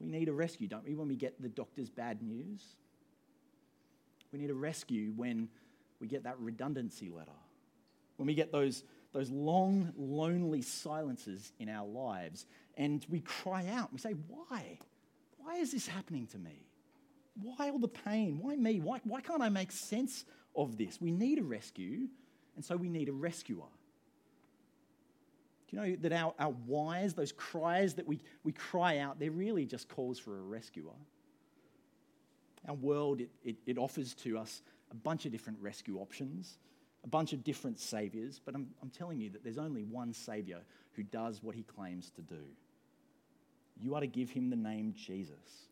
We 0.01 0.07
need 0.07 0.29
a 0.29 0.33
rescue, 0.33 0.69
don't 0.69 0.85
we, 0.85 0.95
when 0.95 1.09
we 1.09 1.17
get 1.17 1.41
the 1.43 1.49
doctor's 1.49 1.91
bad 1.91 2.23
news? 2.23 2.63
We 4.33 4.39
need 4.39 4.51
a 4.51 4.55
rescue 4.55 5.13
when 5.17 5.49
we 6.01 6.07
get 6.07 6.25
that 6.25 6.39
redundancy 6.39 7.11
letter, 7.11 7.31
when 8.17 8.27
we 8.27 8.35
get 8.35 8.53
those, 8.53 8.85
those 9.13 9.29
long, 9.29 9.93
lonely 9.99 10.63
silences 10.63 11.53
in 11.59 11.69
our 11.69 11.87
lives, 11.87 12.47
and 12.77 13.05
we 13.11 13.21
cry 13.21 13.67
out. 13.67 13.93
We 13.93 13.99
say, 13.99 14.15
Why? 14.29 14.79
Why 15.39 15.57
is 15.57 15.73
this 15.73 15.87
happening 15.87 16.27
to 16.29 16.39
me? 16.39 16.70
Why 17.43 17.71
all 17.71 17.79
the 17.79 17.89
pain? 17.89 18.39
Why 18.41 18.57
me? 18.57 18.81
Why, 18.81 19.01
why 19.05 19.21
can't 19.21 19.43
I 19.43 19.49
make 19.49 19.73
sense 19.73 20.25
of 20.55 20.77
this? 20.77 21.01
We 21.01 21.11
need 21.11 21.39
a 21.39 21.43
rescue, 21.43 22.09
and 22.57 22.65
so 22.65 22.77
we 22.77 22.89
need 22.89 23.09
a 23.09 23.13
rescuer. 23.13 23.69
Do 25.69 25.77
you 25.77 25.83
know 25.83 25.97
that 26.03 26.13
our, 26.13 26.35
our 26.39 26.51
whys, 26.51 27.15
those 27.15 27.33
cries 27.33 27.95
that 27.95 28.07
we, 28.07 28.21
we 28.43 28.53
cry 28.53 28.99
out, 28.99 29.21
they're 29.21 29.31
really 29.31 29.67
just 29.67 29.89
calls 29.89 30.19
for 30.19 30.39
a 30.39 30.43
rescuer? 30.43 30.93
Our 32.69 32.75
world, 32.75 33.21
it, 33.21 33.31
it, 33.45 33.57
it 33.67 33.79
offers 33.79 34.15
to 34.17 34.37
us 34.37 34.63
a 34.91 34.95
bunch 34.97 35.25
of 35.25 35.33
different 35.33 35.59
rescue 35.63 35.99
options, 35.99 36.59
a 37.05 37.09
bunch 37.09 37.33
of 37.33 37.45
different 37.45 37.79
saviors, 37.79 38.41
but 38.45 38.55
I'm, 38.55 38.69
I'm 38.83 38.91
telling 38.91 39.21
you 39.21 39.31
that 39.31 39.45
there's 39.45 39.59
only 39.59 39.85
one 39.85 40.13
savior 40.13 40.61
who 40.93 41.05
does 41.05 41.43
what 41.43 41.55
he 41.55 41.63
claims 41.63 42.11
to 42.17 42.23
do. 42.23 42.43
You 43.81 43.95
are 43.95 44.01
to 44.01 44.07
give 44.07 44.31
him 44.31 44.51
the 44.51 44.57
name 44.57 44.93
Jesus 44.95 45.70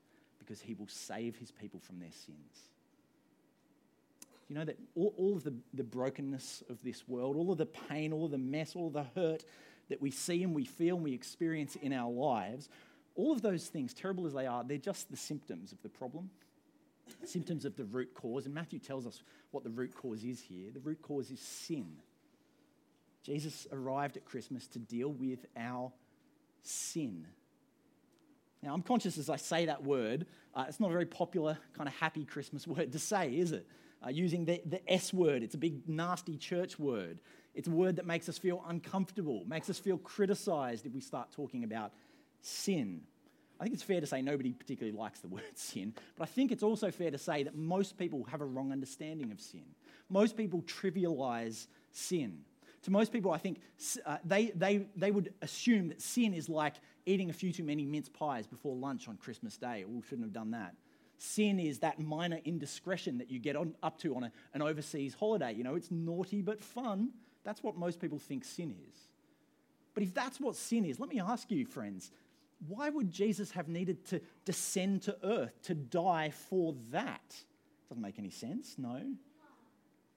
because 0.49 0.63
he 0.63 0.73
will 0.73 0.89
save 0.89 1.37
his 1.37 1.51
people 1.51 1.79
from 1.79 1.99
their 1.99 2.11
sins. 2.11 2.71
You 4.49 4.57
know 4.57 4.65
that 4.65 4.79
all, 4.97 5.13
all 5.19 5.37
of 5.37 5.45
the, 5.45 5.53
the 5.75 5.85
brokenness 5.85 6.65
of 6.71 6.83
this 6.83 7.07
world, 7.07 7.37
all 7.37 7.53
of 7.53 7.59
the 7.59 7.67
pain, 7.67 8.15
all 8.15 8.25
of 8.25 8.31
the 8.31 8.39
mess, 8.39 8.75
all 8.75 8.87
of 8.87 8.95
the 8.95 9.05
hurt 9.15 9.45
that 9.91 10.01
we 10.01 10.11
see 10.11 10.43
and 10.43 10.55
we 10.55 10.65
feel 10.65 10.97
and 10.97 11.05
we 11.05 11.13
experience 11.13 11.77
in 11.77 11.93
our 11.93 12.11
lives, 12.11 12.71
all 13.15 13.33
of 13.33 13.43
those 13.43 13.67
things, 13.67 13.93
terrible 13.93 14.27
as 14.27 14.33
they 14.33 14.47
are, 14.47 14.65
they're 14.65 14.79
just 14.79 15.11
the 15.11 15.19
symptoms 15.19 15.71
of 15.71 15.83
the 15.83 15.89
problem, 15.91 16.31
symptoms 17.25 17.67
of 17.67 17.77
the 17.77 17.85
root 17.85 18.15
cause. 18.15 18.47
And 18.47 18.55
Matthew 18.55 18.79
tells 18.79 19.07
us 19.07 19.23
what 19.51 19.65
the 19.65 19.71
root 19.71 19.95
cause 19.95 20.25
is 20.25 20.41
here. 20.41 20.71
The 20.73 20.81
root 20.81 21.03
cause 21.03 21.31
is 21.31 21.41
sin. 21.41 21.97
Jesus 23.23 23.67
arrived 23.71 24.17
at 24.17 24.25
Christmas 24.25 24.67
to 24.69 24.79
deal 24.79 25.13
with 25.13 25.45
our 25.59 25.93
sin. 26.63 27.27
Now, 28.63 28.75
I'm 28.75 28.83
conscious 28.83 29.19
as 29.19 29.31
I 29.31 29.37
say 29.37 29.67
that 29.67 29.85
word, 29.85 30.27
uh, 30.55 30.65
it's 30.69 30.81
not 30.81 30.89
a 30.91 30.93
very 30.93 31.07
popular, 31.07 31.59
kind 31.77 31.89
of 31.89 31.95
happy 31.95 32.25
Christmas 32.25 32.67
word 32.67 32.93
to 32.93 32.99
say, 32.99 33.31
is 33.37 33.53
it? 33.53 33.67
Uh, 34.05 34.11
using 34.11 34.45
the, 34.45 34.63
the 34.65 34.93
S 34.93 35.13
word, 35.13 35.43
it's 35.43 35.55
a 35.55 35.59
big, 35.59 35.89
nasty 35.89 36.37
church 36.37 36.79
word. 36.79 37.19
It's 37.55 37.67
a 37.67 37.73
word 37.73 37.97
that 37.97 38.07
makes 38.07 38.29
us 38.29 38.39
feel 38.39 38.65
uncomfortable, 38.69 39.45
makes 39.47 39.69
us 39.69 39.79
feel 39.79 39.99
criticized 39.99 40.87
if 40.87 40.93
we 40.93 41.01
start 41.01 41.33
talking 41.33 41.65
about 41.65 41.93
sin. 42.41 43.01
I 43.59 43.65
think 43.65 43.75
it's 43.75 43.83
fair 43.83 44.01
to 44.01 44.07
say 44.07 44.23
nobody 44.23 44.53
particularly 44.53 44.97
likes 44.97 45.19
the 45.19 45.29
word 45.29 45.57
sin, 45.57 45.95
but 46.17 46.25
I 46.25 46.27
think 46.27 46.53
it's 46.53 46.63
also 46.63 46.91
fair 46.91 47.11
to 47.11 47.19
say 47.19 47.43
that 47.43 47.57
most 47.57 47.99
people 47.99 48.25
have 48.31 48.41
a 48.41 48.45
wrong 48.45 48.71
understanding 48.71 49.33
of 49.33 49.41
sin. 49.41 49.65
Most 50.09 50.37
people 50.37 50.63
trivialize 50.63 51.67
sin. 51.91 52.39
To 52.83 52.93
most 52.93 53.13
people, 53.13 53.33
I 53.33 53.39
think 53.39 53.61
uh, 54.07 54.19
they, 54.25 54.53
they, 54.55 54.87
they 54.95 55.11
would 55.11 55.35
assume 55.43 55.89
that 55.89 56.01
sin 56.01 56.33
is 56.33 56.49
like 56.49 56.75
eating 57.09 57.31
a 57.31 57.33
few 57.33 57.53
too 57.53 57.65
many 57.65 57.87
mince 57.87 58.09
pies 58.09 58.47
before 58.47 58.77
lunch 58.77 59.09
on 59.09 59.17
Christmas 59.17 59.57
Day. 59.57 59.85
We 59.87 60.03
shouldn't 60.03 60.27
have 60.27 60.33
done 60.33 60.51
that. 60.53 60.75
Sin 61.17 61.59
is 61.59 61.81
that 61.81 61.99
minor 61.99 62.39
indiscretion 62.45 63.19
that 63.19 63.31
you 63.31 63.41
get 63.41 63.57
on, 63.57 63.75
up 63.83 63.99
to 64.01 64.15
on 64.15 64.25
a, 64.25 64.33
an 64.55 64.63
overseas 64.63 65.15
holiday. 65.15 65.53
You 65.53 65.65
know, 65.65 65.75
it's 65.75 65.91
naughty 65.91 66.43
but 66.43 66.63
fun. 66.63 67.11
That's 67.45 67.63
what 67.63 67.77
most 67.77 67.99
people 67.99 68.19
think 68.19 68.45
sin 68.45 68.75
is. 68.89 68.97
But 69.95 70.03
if 70.05 70.15
that's 70.15 70.39
what 70.39 70.55
sin 70.55 70.85
is, 70.85 71.01
let 71.01 71.09
me 71.09 71.19
ask 71.19 71.51
you, 71.51 71.67
friends, 71.67 72.13
why 72.69 72.89
would 72.89 73.11
Jesus 73.11 73.51
have 73.53 73.69
needed 73.69 74.05
to 74.07 74.21
descend 74.45 75.03
to 75.03 75.17
earth 75.25 75.61
to 75.63 75.75
die 75.75 76.31
for 76.31 76.75
that? 76.93 77.37
Doesn't 77.89 78.03
make 78.03 78.19
any 78.19 78.31
sense, 78.31 78.77
no. 78.79 79.01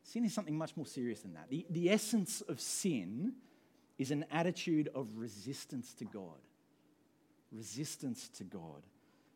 Sin 0.04 0.26
is 0.26 0.34
something 0.34 0.58
much 0.58 0.76
more 0.76 0.86
serious 0.86 1.22
than 1.22 1.34
that. 1.34 1.50
The, 1.50 1.66
the 1.70 1.90
essence 1.90 2.42
of 2.42 2.60
sin 2.60 3.34
is 3.98 4.12
an 4.12 4.26
attitude 4.32 4.90
of 4.94 5.08
resistance 5.16 5.94
to 5.96 6.06
God 6.06 6.40
resistance 7.52 8.30
to 8.30 8.44
God. 8.44 8.86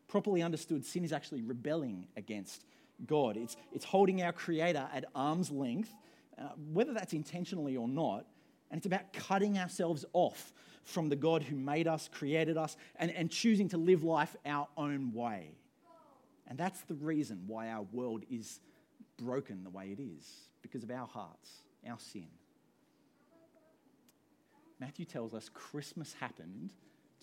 Properly 0.08 0.42
understood, 0.42 0.84
sin 0.84 1.04
is 1.04 1.12
actually 1.12 1.42
rebelling 1.42 2.06
against 2.16 2.64
God. 3.06 3.36
It's, 3.36 3.56
it's 3.72 3.84
holding 3.84 4.22
our 4.22 4.32
Creator 4.32 4.88
at 4.94 5.04
arm's 5.14 5.50
length, 5.50 5.94
uh, 6.38 6.48
whether 6.72 6.94
that's 6.94 7.12
intentionally 7.12 7.76
or 7.76 7.88
not, 7.88 8.24
and 8.70 8.78
it's 8.78 8.86
about 8.86 9.12
cutting 9.12 9.58
ourselves 9.58 10.04
off 10.12 10.52
from 10.84 11.08
the 11.08 11.16
God 11.16 11.42
who 11.42 11.56
made 11.56 11.88
us, 11.88 12.08
created 12.12 12.56
us, 12.56 12.76
and, 12.96 13.10
and 13.10 13.30
choosing 13.30 13.68
to 13.70 13.76
live 13.76 14.04
life 14.04 14.36
our 14.46 14.68
own 14.76 15.12
way. 15.12 15.50
And 16.46 16.56
that's 16.56 16.80
the 16.82 16.94
reason 16.94 17.42
why 17.46 17.68
our 17.70 17.82
world 17.92 18.24
is 18.30 18.60
broken 19.16 19.64
the 19.64 19.70
way 19.70 19.86
it 19.86 20.00
is, 20.00 20.24
because 20.62 20.84
of 20.84 20.90
our 20.90 21.06
hearts, 21.06 21.50
our 21.88 21.98
sin. 21.98 22.28
Matthew 24.78 25.04
tells 25.04 25.34
us 25.34 25.48
Christmas 25.48 26.14
happened 26.20 26.70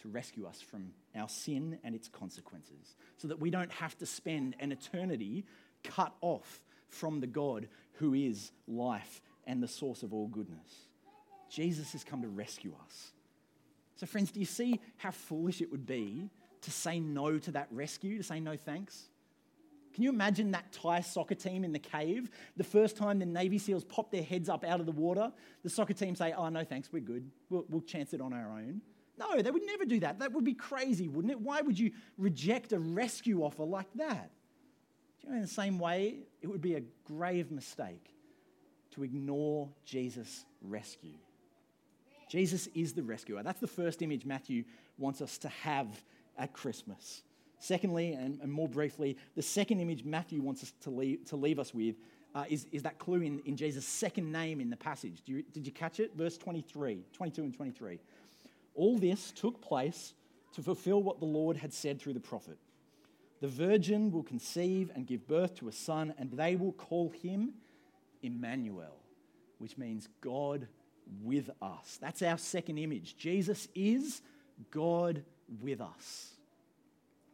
to 0.04 0.10
rescue 0.10 0.46
us 0.46 0.62
from 0.62 0.92
our 1.16 1.28
sin 1.28 1.80
and 1.84 1.96
its 1.96 2.08
consequences, 2.08 2.96
so 3.18 3.28
that 3.28 3.40
we 3.40 3.50
don't 3.50 3.72
have 3.72 3.98
to 3.98 4.06
spend 4.06 4.56
an 4.60 4.72
eternity 4.72 5.46
cut 5.84 6.14
off 6.22 6.62
from 6.90 7.20
the 7.20 7.28
God 7.28 7.68
who 7.94 8.14
is 8.14 8.52
life 8.68 9.22
and 9.48 9.64
the 9.64 9.68
source 9.68 10.04
of 10.04 10.14
all 10.14 10.28
goodness. 10.28 10.88
Jesus 11.50 11.94
has 11.94 12.04
come 12.04 12.22
to 12.22 12.28
rescue 12.28 12.74
us. 12.86 13.12
So, 13.96 14.06
friends, 14.06 14.32
do 14.32 14.40
you 14.40 14.46
see 14.46 14.80
how 14.98 15.12
foolish 15.12 15.62
it 15.62 15.72
would 15.72 15.86
be 15.86 16.30
to 16.62 16.72
say 16.72 17.00
no 17.00 17.38
to 17.38 17.52
that 17.52 17.68
rescue, 17.72 18.18
to 18.18 18.24
say 18.24 18.40
no 18.40 18.58
thanks? 18.58 19.10
Can 19.94 20.04
you 20.04 20.10
imagine 20.10 20.52
that 20.52 20.72
Thai 20.74 21.02
soccer 21.02 21.36
team 21.36 21.64
in 21.64 21.72
the 21.72 21.80
cave? 21.80 22.30
The 22.58 22.64
first 22.64 22.98
time 22.98 23.20
the 23.20 23.26
Navy 23.26 23.60
SEALs 23.60 23.84
pop 23.84 24.12
their 24.12 24.24
heads 24.24 24.50
up 24.50 24.64
out 24.64 24.80
of 24.80 24.88
the 24.88 24.92
water, 24.92 25.32
the 25.62 25.70
soccer 25.70 25.94
team 25.94 26.16
say, 26.16 26.34
Oh, 26.36 26.50
no, 26.50 26.64
thanks, 26.64 26.92
we're 26.92 27.00
good. 27.00 27.30
We'll, 27.50 27.66
we'll 27.70 27.82
chance 27.82 28.14
it 28.14 28.20
on 28.20 28.34
our 28.34 28.52
own. 28.52 28.82
No, 29.18 29.42
they 29.42 29.52
would 29.52 29.66
never 29.66 29.86
do 29.86 30.00
that. 30.00 30.20
That 30.20 30.32
would 30.32 30.44
be 30.44 30.54
crazy, 30.54 31.08
wouldn't 31.08 31.32
it? 31.32 31.40
Why 31.40 31.62
would 31.62 31.78
you 31.78 31.92
reject 32.18 32.74
a 32.74 32.80
rescue 32.80 33.44
offer 33.44 33.64
like 33.64 33.92
that? 33.96 34.32
Do 35.22 35.28
you 35.28 35.30
know, 35.30 35.36
in 35.36 35.42
the 35.42 35.48
same 35.48 35.80
way, 35.80 36.20
it 36.42 36.48
would 36.48 36.62
be 36.62 36.76
a 36.76 36.82
grave 37.06 37.52
mistake 37.52 38.14
to 38.92 39.04
ignore 39.04 39.70
Jesus' 39.86 40.46
rescue. 40.62 41.18
Jesus 42.30 42.68
is 42.74 42.94
the 42.94 43.04
rescuer. 43.04 43.44
That's 43.44 43.60
the 43.60 43.68
first 43.68 44.02
image 44.02 44.26
Matthew 44.26 44.64
wants 44.98 45.22
us 45.22 45.38
to 45.40 45.50
have 45.50 45.88
at 46.38 46.54
Christmas. 46.54 47.24
Secondly, 47.60 48.14
and, 48.14 48.40
and 48.42 48.52
more 48.52 48.68
briefly, 48.68 49.18
the 49.36 49.42
second 49.42 49.80
image 49.80 50.04
Matthew 50.04 50.42
wants 50.42 50.64
us 50.64 50.74
to 50.82 50.90
leave, 50.90 51.26
to 51.26 51.36
leave 51.36 51.60
us 51.60 51.74
with 51.74 51.96
uh, 52.36 52.46
is, 52.50 52.68
is 52.72 52.82
that 52.84 52.98
clue 52.98 53.22
in, 53.22 53.40
in 53.46 53.56
Jesus' 53.56 53.86
second 53.86 54.32
name 54.32 54.60
in 54.60 54.70
the 54.70 54.78
passage. 54.78 55.22
You, 55.26 55.44
did 55.54 55.66
you 55.66 55.72
catch 55.72 56.00
it? 56.00 56.16
Verse 56.16 56.38
23, 56.38 57.06
22 57.14 57.44
and 57.44 57.54
23. 57.54 58.00
All 58.76 58.98
this 58.98 59.32
took 59.32 59.62
place 59.62 60.14
to 60.54 60.62
fulfill 60.62 61.02
what 61.02 61.20
the 61.20 61.26
Lord 61.26 61.58
had 61.58 61.74
said 61.74 62.00
through 62.00 62.14
the 62.14 62.20
prophet. 62.20 62.58
The 63.42 63.48
virgin 63.48 64.12
will 64.12 64.24
conceive 64.24 64.92
and 64.96 65.06
give 65.06 65.28
birth 65.28 65.56
to 65.56 65.68
a 65.68 65.72
son, 65.72 66.14
and 66.18 66.32
they 66.32 66.56
will 66.56 66.72
call 66.72 67.10
him 67.10 67.54
Emmanuel, 68.22 68.96
which 69.58 69.78
means 69.78 70.08
God 70.22 70.68
with 71.22 71.50
us. 71.62 71.98
That's 72.00 72.22
our 72.22 72.38
second 72.38 72.78
image. 72.78 73.18
Jesus 73.18 73.68
is 73.76 74.22
God 74.72 75.24
with 75.62 75.82
us. 75.82 76.30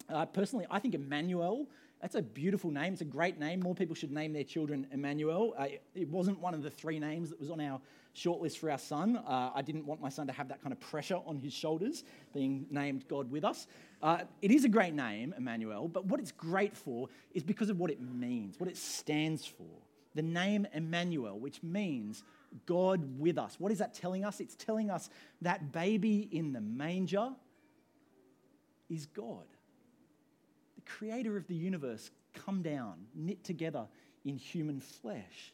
Uh, 0.10 0.26
personally, 0.26 0.66
I 0.72 0.80
think 0.80 0.96
Emmanuel, 0.96 1.68
that's 2.02 2.16
a 2.16 2.22
beautiful 2.22 2.72
name. 2.72 2.94
It's 2.94 3.02
a 3.02 3.06
great 3.06 3.40
name. 3.40 3.60
More 3.60 3.76
people 3.76 3.94
should 3.94 4.12
name 4.12 4.32
their 4.32 4.44
children 4.46 4.88
Emmanuel. 4.92 5.54
Uh, 5.58 5.68
it 5.96 6.08
wasn't 6.08 6.40
one 6.40 6.54
of 6.54 6.64
the 6.64 6.70
three 6.70 6.98
names 6.98 7.30
that 7.30 7.40
was 7.40 7.50
on 7.50 7.60
our 7.60 7.82
shortlist 8.16 8.58
for 8.58 8.72
our 8.72 8.78
son. 8.78 9.18
Uh, 9.18 9.52
I 9.54 9.62
didn't 9.62 9.86
want 9.86 10.02
my 10.02 10.10
son 10.10 10.26
to 10.28 10.34
have 10.34 10.48
that 10.48 10.62
kind 10.62 10.72
of 10.72 10.80
pressure 10.80 11.20
on 11.26 11.38
his 11.38 11.54
shoulders, 11.54 12.06
being 12.34 12.66
named 12.72 13.06
God 13.10 13.30
with 13.30 13.44
us. 13.44 13.68
Uh, 14.02 14.20
it 14.42 14.52
is 14.52 14.64
a 14.64 14.70
great 14.70 14.94
name, 14.94 15.34
Emmanuel, 15.38 15.90
but 15.90 16.06
what 16.06 16.22
it's 16.22 16.32
great 16.32 16.76
for 16.76 17.10
is 17.34 17.44
because 17.44 17.70
of 17.70 17.80
what 17.80 17.92
it 17.92 18.02
means, 18.02 18.60
what 18.60 18.70
it 18.70 18.78
stands 18.78 19.46
for. 19.46 19.68
The 20.16 20.22
name 20.22 20.68
Emmanuel, 20.74 21.38
which 21.38 21.62
means 21.62 22.24
God 22.66 23.20
with 23.20 23.38
us. 23.38 23.58
What 23.60 23.72
is 23.72 23.78
that 23.80 23.94
telling 23.94 24.26
us? 24.26 24.40
It's 24.40 24.56
telling 24.56 24.90
us 24.90 25.10
that 25.42 25.72
baby 25.72 26.28
in 26.32 26.54
the 26.54 26.62
manger 26.62 27.30
is 28.90 29.06
God. 29.06 29.46
Creator 30.90 31.38
of 31.38 31.48
the 31.48 31.56
universe 31.56 32.12
come 32.34 32.62
down, 32.62 32.96
knit 33.16 33.44
together 33.44 33.88
in 34.26 34.38
human 34.38 34.80
flesh. 34.80 35.54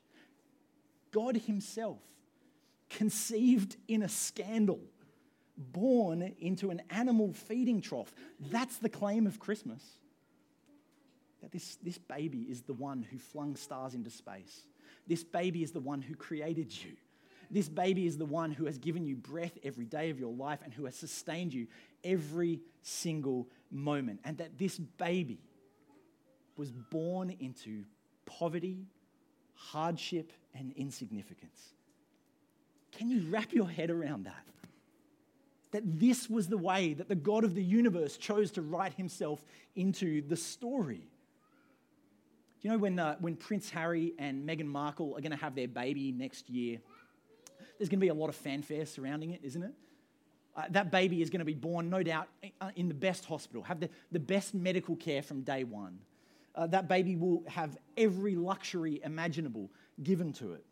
God 1.12 1.38
Himself, 1.38 2.00
conceived 2.89 3.76
in 3.88 4.02
a 4.02 4.10
scandal, 4.10 4.80
born 5.58 6.34
into 6.39 6.69
an 6.69 6.82
animal 6.89 7.34
feeding 7.34 7.82
trough. 7.82 8.13
That's 8.39 8.78
the 8.78 8.89
claim 8.89 9.28
of 9.28 9.39
Christmas. 9.39 9.84
That 11.41 11.52
this, 11.52 11.78
this 11.84 11.98
baby 11.98 12.41
is 12.50 12.62
the 12.62 12.74
one 12.74 13.04
who 13.04 13.19
flung 13.19 13.56
stars 13.56 13.93
into 13.93 14.10
space. 14.10 14.62
This 15.08 15.24
baby 15.24 15.63
is 15.63 15.71
the 15.71 15.80
one 15.80 16.02
who 16.02 16.15
created 16.15 16.74
you. 16.84 16.93
This 17.52 17.69
baby 17.69 18.08
is 18.08 18.17
the 18.17 18.26
one 18.26 18.52
who 18.52 18.65
has 18.65 18.78
given 18.78 19.06
you 19.06 19.15
breath 19.15 19.58
every 19.63 19.86
day 19.86 20.10
of 20.10 20.19
your 20.19 20.34
life 20.34 20.60
and 20.63 20.74
who 20.74 20.86
has 20.86 20.95
sustained 20.95 21.54
you 21.54 21.67
every 22.04 22.60
single 22.82 23.48
moment. 23.75 24.21
And 24.23 24.38
that 24.39 24.57
this 24.57 24.77
baby 24.77 25.39
was 26.57 26.71
born 26.71 27.35
into 27.39 27.83
poverty, 28.25 28.85
hardship, 29.53 30.31
and 30.53 30.73
insignificance. 30.73 31.73
Can 32.91 33.09
you 33.09 33.29
wrap 33.29 33.51
your 33.51 33.69
head 33.69 33.89
around 33.89 34.25
that? 34.25 34.45
That 35.71 35.99
this 35.99 36.29
was 36.29 36.47
the 36.47 36.57
way 36.57 36.93
that 36.93 37.09
the 37.09 37.15
God 37.15 37.43
of 37.43 37.53
the 37.53 37.63
universe 37.63 38.17
chose 38.17 38.51
to 38.51 38.61
write 38.61 38.93
himself 38.93 39.43
into 39.75 40.21
the 40.21 40.38
story. 40.38 41.09
You 42.61 42.71
know 42.71 42.77
when, 42.77 42.97
uh, 42.97 43.15
when 43.19 43.35
Prince 43.35 43.69
Harry 43.69 44.13
and 44.17 44.47
Meghan 44.47 44.65
Markle 44.65 45.13
are 45.15 45.21
going 45.21 45.31
to 45.31 45.38
have 45.38 45.53
their 45.53 45.67
baby 45.67 46.11
next 46.11 46.49
year? 46.49 46.79
There's 47.77 47.89
going 47.89 47.99
to 47.99 48.05
be 48.05 48.07
a 48.07 48.13
lot 48.13 48.29
of 48.29 48.35
fanfare 48.35 48.85
surrounding 48.85 49.31
it, 49.31 49.41
isn't 49.43 49.61
it? 49.61 49.73
Uh, 50.56 50.63
that 50.70 50.89
baby 50.89 51.22
is 51.22 51.30
going 51.30 51.39
to 51.39 51.46
be 51.46 51.54
born, 51.54 51.89
no 51.89 52.02
doubt, 52.02 52.30
uh, 52.62 52.70
in 52.76 52.88
the 52.88 52.94
best 52.94 53.26
hospital, 53.26 53.62
have 53.63 53.80
the, 53.80 53.89
the 54.12 54.20
best 54.20 54.54
medical 54.54 54.96
care 54.96 55.22
from 55.22 55.41
day 55.41 55.63
one. 55.63 56.00
Uh, 56.56 56.65
that 56.68 56.88
baby 56.88 57.18
will 57.18 57.44
have 57.48 57.78
every 57.98 58.36
luxury 58.36 59.02
imaginable 59.04 59.70
given 60.04 60.32
to 60.32 60.54
it. 60.54 60.63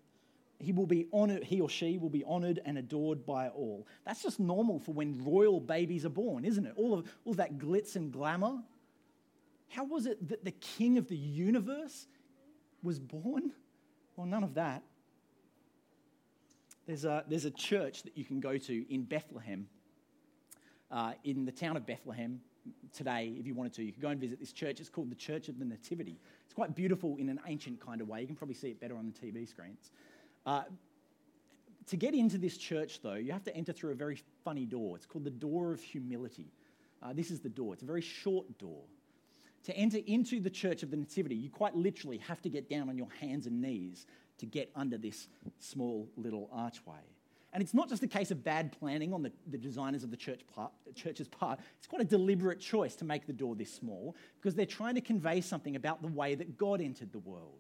He 0.59 0.71
will 0.71 0.85
be 0.85 1.07
honored, 1.11 1.43
he 1.43 1.59
or 1.59 1.69
she 1.69 1.97
will 1.97 2.09
be 2.09 2.23
honored 2.23 2.61
and 2.63 2.77
adored 2.77 3.25
by 3.25 3.49
all. 3.49 3.85
That's 4.05 4.23
just 4.23 4.39
normal 4.39 4.79
for 4.79 4.93
when 4.93 5.21
royal 5.25 5.59
babies 5.59 6.05
are 6.05 6.09
born, 6.09 6.45
isn't 6.45 6.65
it? 6.65 6.73
All 6.77 6.93
of, 6.93 7.11
all 7.25 7.33
that 7.33 7.57
glitz 7.57 7.97
and 7.97 8.13
glamour. 8.13 8.59
How 9.67 9.83
was 9.83 10.05
it 10.05 10.25
that 10.29 10.45
the 10.45 10.51
king 10.51 10.97
of 10.97 11.09
the 11.09 11.17
universe 11.17 12.07
was 12.81 12.99
born? 12.99 13.51
Well, 14.15 14.27
none 14.27 14.43
of 14.43 14.53
that. 14.53 14.83
There's 16.85 17.05
a, 17.05 17.23
there's 17.27 17.45
a 17.45 17.51
church 17.51 18.03
that 18.03 18.17
you 18.17 18.25
can 18.25 18.39
go 18.41 18.57
to 18.57 18.93
in 18.93 19.03
Bethlehem, 19.03 19.67
uh, 20.91 21.13
in 21.23 21.45
the 21.45 21.51
town 21.51 21.77
of 21.77 21.85
Bethlehem 21.85 22.41
today, 22.93 23.33
if 23.39 23.47
you 23.47 23.55
wanted 23.55 23.73
to. 23.73 23.83
You 23.83 23.93
could 23.93 24.01
go 24.01 24.09
and 24.09 24.19
visit 24.19 24.39
this 24.39 24.51
church. 24.51 24.81
It's 24.81 24.89
called 24.89 25.09
the 25.09 25.15
Church 25.15 25.47
of 25.47 25.59
the 25.59 25.65
Nativity. 25.65 26.19
It's 26.43 26.53
quite 26.53 26.75
beautiful 26.75 27.15
in 27.17 27.29
an 27.29 27.39
ancient 27.47 27.79
kind 27.79 28.01
of 28.01 28.09
way. 28.09 28.21
You 28.21 28.27
can 28.27 28.35
probably 28.35 28.55
see 28.55 28.69
it 28.69 28.81
better 28.81 28.97
on 28.97 29.05
the 29.05 29.13
TV 29.13 29.47
screens. 29.47 29.91
Uh, 30.45 30.63
to 31.87 31.95
get 31.95 32.13
into 32.13 32.37
this 32.37 32.57
church, 32.57 33.01
though, 33.01 33.15
you 33.15 33.31
have 33.31 33.43
to 33.45 33.55
enter 33.55 33.71
through 33.71 33.91
a 33.91 33.95
very 33.95 34.21
funny 34.43 34.65
door. 34.65 34.97
It's 34.97 35.05
called 35.05 35.23
the 35.23 35.31
Door 35.31 35.71
of 35.71 35.81
Humility. 35.81 36.51
Uh, 37.01 37.13
this 37.13 37.31
is 37.31 37.39
the 37.39 37.49
door, 37.49 37.73
it's 37.73 37.83
a 37.83 37.85
very 37.85 38.01
short 38.01 38.57
door. 38.57 38.81
To 39.65 39.75
enter 39.77 39.99
into 40.07 40.41
the 40.41 40.49
Church 40.49 40.83
of 40.83 40.91
the 40.91 40.97
Nativity, 40.97 41.35
you 41.35 41.49
quite 41.49 41.75
literally 41.75 42.17
have 42.17 42.41
to 42.41 42.49
get 42.49 42.69
down 42.69 42.89
on 42.89 42.97
your 42.97 43.07
hands 43.21 43.47
and 43.47 43.61
knees 43.61 44.05
to 44.39 44.45
get 44.45 44.71
under 44.75 44.97
this 44.97 45.27
small 45.59 46.09
little 46.15 46.49
archway. 46.51 47.01
And 47.53 47.61
it's 47.61 47.73
not 47.73 47.87
just 47.87 48.01
a 48.01 48.07
case 48.07 48.31
of 48.31 48.43
bad 48.43 48.71
planning 48.79 49.13
on 49.13 49.21
the, 49.21 49.31
the 49.51 49.59
designers 49.59 50.03
of 50.03 50.09
the 50.09 50.17
church 50.17 50.41
part, 50.53 50.71
church's 50.95 51.27
part. 51.27 51.59
It's 51.77 51.85
quite 51.85 52.01
a 52.01 52.05
deliberate 52.05 52.59
choice 52.59 52.95
to 52.95 53.05
make 53.05 53.27
the 53.27 53.33
door 53.33 53.55
this 53.55 53.71
small 53.71 54.15
because 54.41 54.55
they're 54.55 54.65
trying 54.65 54.95
to 54.95 55.01
convey 55.01 55.39
something 55.39 55.75
about 55.75 56.01
the 56.01 56.07
way 56.07 56.33
that 56.33 56.57
God 56.57 56.81
entered 56.81 57.11
the 57.11 57.19
world. 57.19 57.59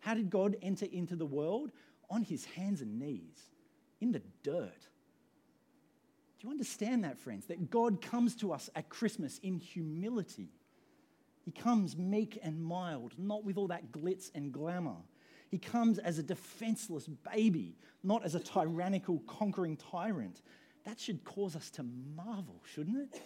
How 0.00 0.14
did 0.14 0.30
God 0.30 0.56
enter 0.62 0.86
into 0.86 1.14
the 1.14 1.26
world? 1.26 1.72
On 2.10 2.22
his 2.22 2.44
hands 2.44 2.80
and 2.80 2.98
knees, 2.98 3.38
in 4.00 4.12
the 4.12 4.22
dirt. 4.42 4.88
Do 6.38 6.46
you 6.46 6.50
understand 6.50 7.04
that, 7.04 7.18
friends? 7.18 7.46
That 7.46 7.70
God 7.70 8.00
comes 8.02 8.36
to 8.36 8.52
us 8.52 8.68
at 8.74 8.88
Christmas 8.88 9.38
in 9.42 9.58
humility. 9.58 10.48
He 11.42 11.50
comes 11.50 11.96
meek 11.96 12.38
and 12.42 12.62
mild, 12.62 13.12
not 13.18 13.44
with 13.44 13.58
all 13.58 13.68
that 13.68 13.92
glitz 13.92 14.30
and 14.34 14.52
glamour. 14.52 14.96
He 15.54 15.58
comes 15.58 16.00
as 16.00 16.18
a 16.18 16.22
defenseless 16.24 17.06
baby, 17.32 17.76
not 18.02 18.24
as 18.24 18.34
a 18.34 18.40
tyrannical, 18.40 19.22
conquering 19.28 19.76
tyrant. 19.76 20.42
That 20.84 20.98
should 20.98 21.22
cause 21.22 21.54
us 21.54 21.70
to 21.70 21.84
marvel, 22.16 22.60
shouldn't 22.74 22.96
it? 22.96 23.22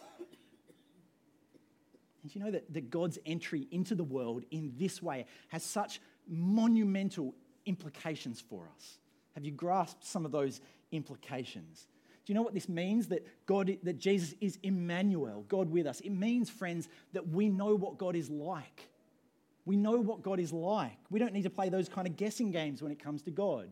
And 2.22 2.34
you 2.34 2.42
know 2.42 2.50
that, 2.50 2.70
that 2.74 2.90
God's 2.90 3.18
entry 3.24 3.66
into 3.70 3.94
the 3.94 4.04
world 4.04 4.44
in 4.50 4.74
this 4.76 5.02
way 5.02 5.24
has 5.48 5.62
such 5.62 6.02
monumental 6.28 7.34
implications 7.64 8.42
for 8.42 8.68
us? 8.76 8.98
Have 9.34 9.46
you 9.46 9.52
grasped 9.52 10.04
some 10.04 10.26
of 10.26 10.30
those 10.30 10.60
implications? 10.92 11.86
Do 12.26 12.30
you 12.30 12.34
know 12.34 12.42
what 12.42 12.52
this 12.52 12.68
means? 12.68 13.06
That 13.06 13.26
God, 13.46 13.74
that 13.84 13.98
Jesus 13.98 14.34
is 14.42 14.58
Emmanuel, 14.62 15.46
God 15.48 15.70
with 15.70 15.86
us. 15.86 16.00
It 16.00 16.10
means, 16.10 16.50
friends, 16.50 16.90
that 17.14 17.26
we 17.26 17.48
know 17.48 17.74
what 17.74 17.96
God 17.96 18.14
is 18.14 18.28
like. 18.28 18.90
We 19.68 19.76
know 19.76 19.98
what 20.00 20.22
God 20.22 20.40
is 20.40 20.50
like. 20.50 20.96
We 21.10 21.18
don't 21.18 21.34
need 21.34 21.42
to 21.42 21.50
play 21.50 21.68
those 21.68 21.90
kind 21.90 22.08
of 22.08 22.16
guessing 22.16 22.50
games 22.50 22.80
when 22.80 22.90
it 22.90 22.98
comes 22.98 23.20
to 23.24 23.30
God. 23.30 23.68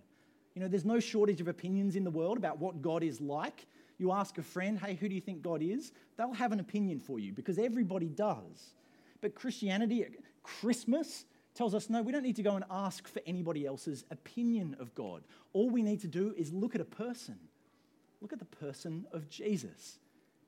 You 0.55 0.61
know, 0.61 0.69
there's 0.69 0.85
no 0.85 1.01
shortage 1.01 1.41
of 1.41 1.49
opinions 1.49 1.97
in 1.97 2.05
the 2.05 2.11
world 2.11 2.37
about 2.37 2.59
what 2.59 2.83
God 2.83 3.03
is 3.03 3.19
like. 3.19 3.65
You 3.97 4.13
ask 4.13 4.37
a 4.37 4.43
friend, 4.43 4.79
hey, 4.79 4.97
who 4.97 5.09
do 5.09 5.15
you 5.15 5.23
think 5.23 5.41
God 5.41 5.63
is? 5.63 5.93
They'll 6.19 6.35
have 6.35 6.53
an 6.53 6.61
opinion 6.61 7.01
for 7.01 7.19
you 7.19 7.33
because 7.33 7.59
everybody 7.59 8.11
does. 8.11 8.75
But 9.23 9.35
Christianity, 9.35 10.05
Christmas, 10.43 11.25
tells 11.55 11.75
us 11.75 11.89
no, 11.89 12.03
we 12.03 12.13
don't 12.13 12.23
need 12.23 12.37
to 12.37 12.43
go 12.43 12.57
and 12.57 12.67
ask 12.71 13.09
for 13.09 13.23
anybody 13.25 13.65
else's 13.65 14.05
opinion 14.11 14.77
of 14.79 14.95
God. 14.95 15.23
All 15.55 15.71
we 15.71 15.81
need 15.81 16.03
to 16.03 16.09
do 16.09 16.35
is 16.37 16.53
look 16.53 16.75
at 16.75 16.83
a 16.83 16.85
person. 16.85 17.39
Look 18.21 18.35
at 18.35 18.39
the 18.39 18.45
person 18.45 19.07
of 19.13 19.31
Jesus 19.31 19.99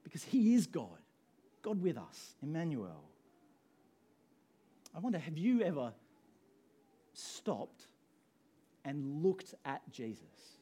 because 0.05 0.25
he 0.25 0.55
is 0.55 0.67
God, 0.67 1.01
God 1.63 1.81
with 1.81 1.97
us, 1.97 2.35
Emmanuel. 2.43 3.09
I 4.95 5.01
wonder, 5.01 5.19
have 5.19 5.39
you 5.39 5.63
ever 5.63 5.93
stopped 7.13 7.87
and 8.85 9.23
looked 9.23 9.55
at 9.65 9.83
Jesus? 9.91 10.59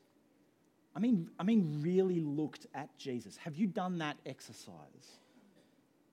I 0.94 0.98
mean, 0.98 1.30
I 1.38 1.42
mean, 1.42 1.80
really 1.82 2.20
looked 2.20 2.66
at 2.74 2.96
Jesus. 2.98 3.36
Have 3.38 3.56
you 3.56 3.66
done 3.66 3.98
that 3.98 4.16
exercise? 4.24 5.20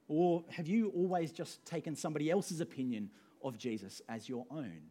Or 0.07 0.43
have 0.49 0.67
you 0.67 0.89
always 0.89 1.31
just 1.31 1.65
taken 1.65 1.95
somebody 1.95 2.29
else's 2.29 2.59
opinion 2.59 3.09
of 3.43 3.57
Jesus 3.57 4.01
as 4.09 4.27
your 4.27 4.45
own? 4.51 4.81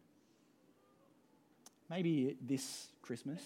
Maybe 1.89 2.37
this 2.41 2.87
Christmas 3.01 3.41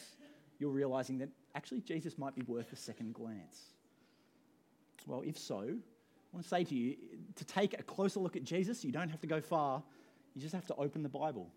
you're 0.59 0.71
realizing 0.71 1.19
that 1.19 1.29
actually 1.55 1.81
Jesus 1.81 2.17
might 2.17 2.35
be 2.35 2.41
worth 2.43 2.71
a 2.73 2.75
second 2.75 3.13
glance. 3.13 3.73
Well, 5.05 5.21
if 5.25 5.37
so, 5.37 5.75
I 6.31 6.35
want 6.35 6.43
to 6.43 6.49
say 6.49 6.63
to 6.63 6.75
you 6.75 6.95
to 7.35 7.45
take 7.45 7.79
a 7.79 7.83
closer 7.83 8.19
look 8.19 8.35
at 8.35 8.43
Jesus, 8.43 8.83
you 8.83 8.91
don't 8.91 9.09
have 9.09 9.21
to 9.21 9.27
go 9.27 9.41
far. 9.41 9.81
You 10.35 10.41
just 10.41 10.53
have 10.53 10.67
to 10.67 10.75
open 10.75 11.03
the 11.03 11.09
Bible 11.09 11.47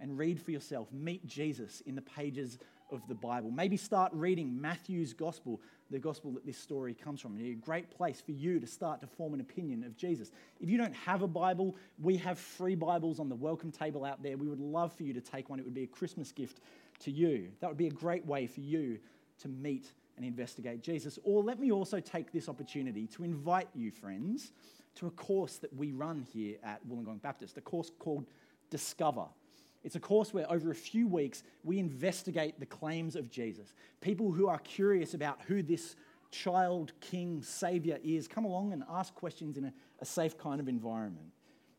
and 0.00 0.18
read 0.18 0.40
for 0.40 0.50
yourself. 0.50 0.92
Meet 0.92 1.26
Jesus 1.26 1.82
in 1.86 1.94
the 1.94 2.02
pages 2.02 2.58
of 2.90 3.06
the 3.06 3.14
Bible. 3.14 3.50
Maybe 3.50 3.76
start 3.76 4.12
reading 4.14 4.60
Matthew's 4.60 5.12
gospel, 5.12 5.60
the 5.90 5.98
gospel 5.98 6.30
that 6.32 6.46
this 6.46 6.56
story 6.56 6.94
comes 6.94 7.20
from. 7.20 7.36
It's 7.38 7.50
a 7.50 7.54
great 7.54 7.90
place 7.90 8.20
for 8.20 8.32
you 8.32 8.60
to 8.60 8.66
start 8.66 9.00
to 9.02 9.06
form 9.06 9.34
an 9.34 9.40
opinion 9.40 9.84
of 9.84 9.96
Jesus. 9.96 10.30
If 10.60 10.68
you 10.68 10.78
don't 10.78 10.94
have 10.94 11.22
a 11.22 11.28
Bible, 11.28 11.76
we 12.00 12.16
have 12.18 12.38
free 12.38 12.74
Bibles 12.74 13.20
on 13.20 13.28
the 13.28 13.34
welcome 13.34 13.70
table 13.70 14.04
out 14.04 14.22
there. 14.22 14.36
We 14.36 14.48
would 14.48 14.60
love 14.60 14.92
for 14.92 15.02
you 15.02 15.12
to 15.12 15.20
take 15.20 15.50
one. 15.50 15.58
It 15.58 15.64
would 15.64 15.74
be 15.74 15.84
a 15.84 15.88
Christmas 15.88 16.32
gift 16.32 16.60
to 17.00 17.10
you. 17.10 17.48
That 17.60 17.68
would 17.68 17.76
be 17.76 17.88
a 17.88 17.92
great 17.92 18.26
way 18.26 18.46
for 18.46 18.60
you 18.60 18.98
to 19.40 19.48
meet 19.48 19.92
and 20.18 20.26
investigate 20.26 20.82
Jesus. 20.82 21.18
Or 21.22 21.42
let 21.42 21.58
me 21.58 21.72
also 21.72 22.00
take 22.00 22.32
this 22.32 22.48
opportunity 22.48 23.06
to 23.08 23.24
invite 23.24 23.68
you, 23.74 23.90
friends, 23.90 24.52
to 24.96 25.06
a 25.06 25.10
course 25.12 25.56
that 25.56 25.74
we 25.74 25.92
run 25.92 26.26
here 26.32 26.56
at 26.62 26.86
Wollongong 26.86 27.22
Baptist, 27.22 27.56
a 27.56 27.60
course 27.60 27.90
called 27.98 28.26
Discover. 28.68 29.24
It's 29.84 29.96
a 29.96 30.00
course 30.00 30.34
where 30.34 30.50
over 30.50 30.70
a 30.70 30.74
few 30.74 31.06
weeks 31.06 31.44
we 31.62 31.78
investigate 31.78 32.58
the 32.58 32.66
claims 32.66 33.16
of 33.16 33.30
Jesus. 33.30 33.74
People 34.00 34.32
who 34.32 34.48
are 34.48 34.58
curious 34.58 35.14
about 35.14 35.38
who 35.46 35.62
this 35.62 35.94
child, 36.30 36.92
king, 37.00 37.42
savior 37.42 37.98
is 38.02 38.28
come 38.28 38.44
along 38.44 38.72
and 38.72 38.82
ask 38.90 39.14
questions 39.14 39.56
in 39.56 39.66
a, 39.66 39.72
a 40.00 40.04
safe 40.04 40.36
kind 40.36 40.60
of 40.60 40.68
environment. 40.68 41.28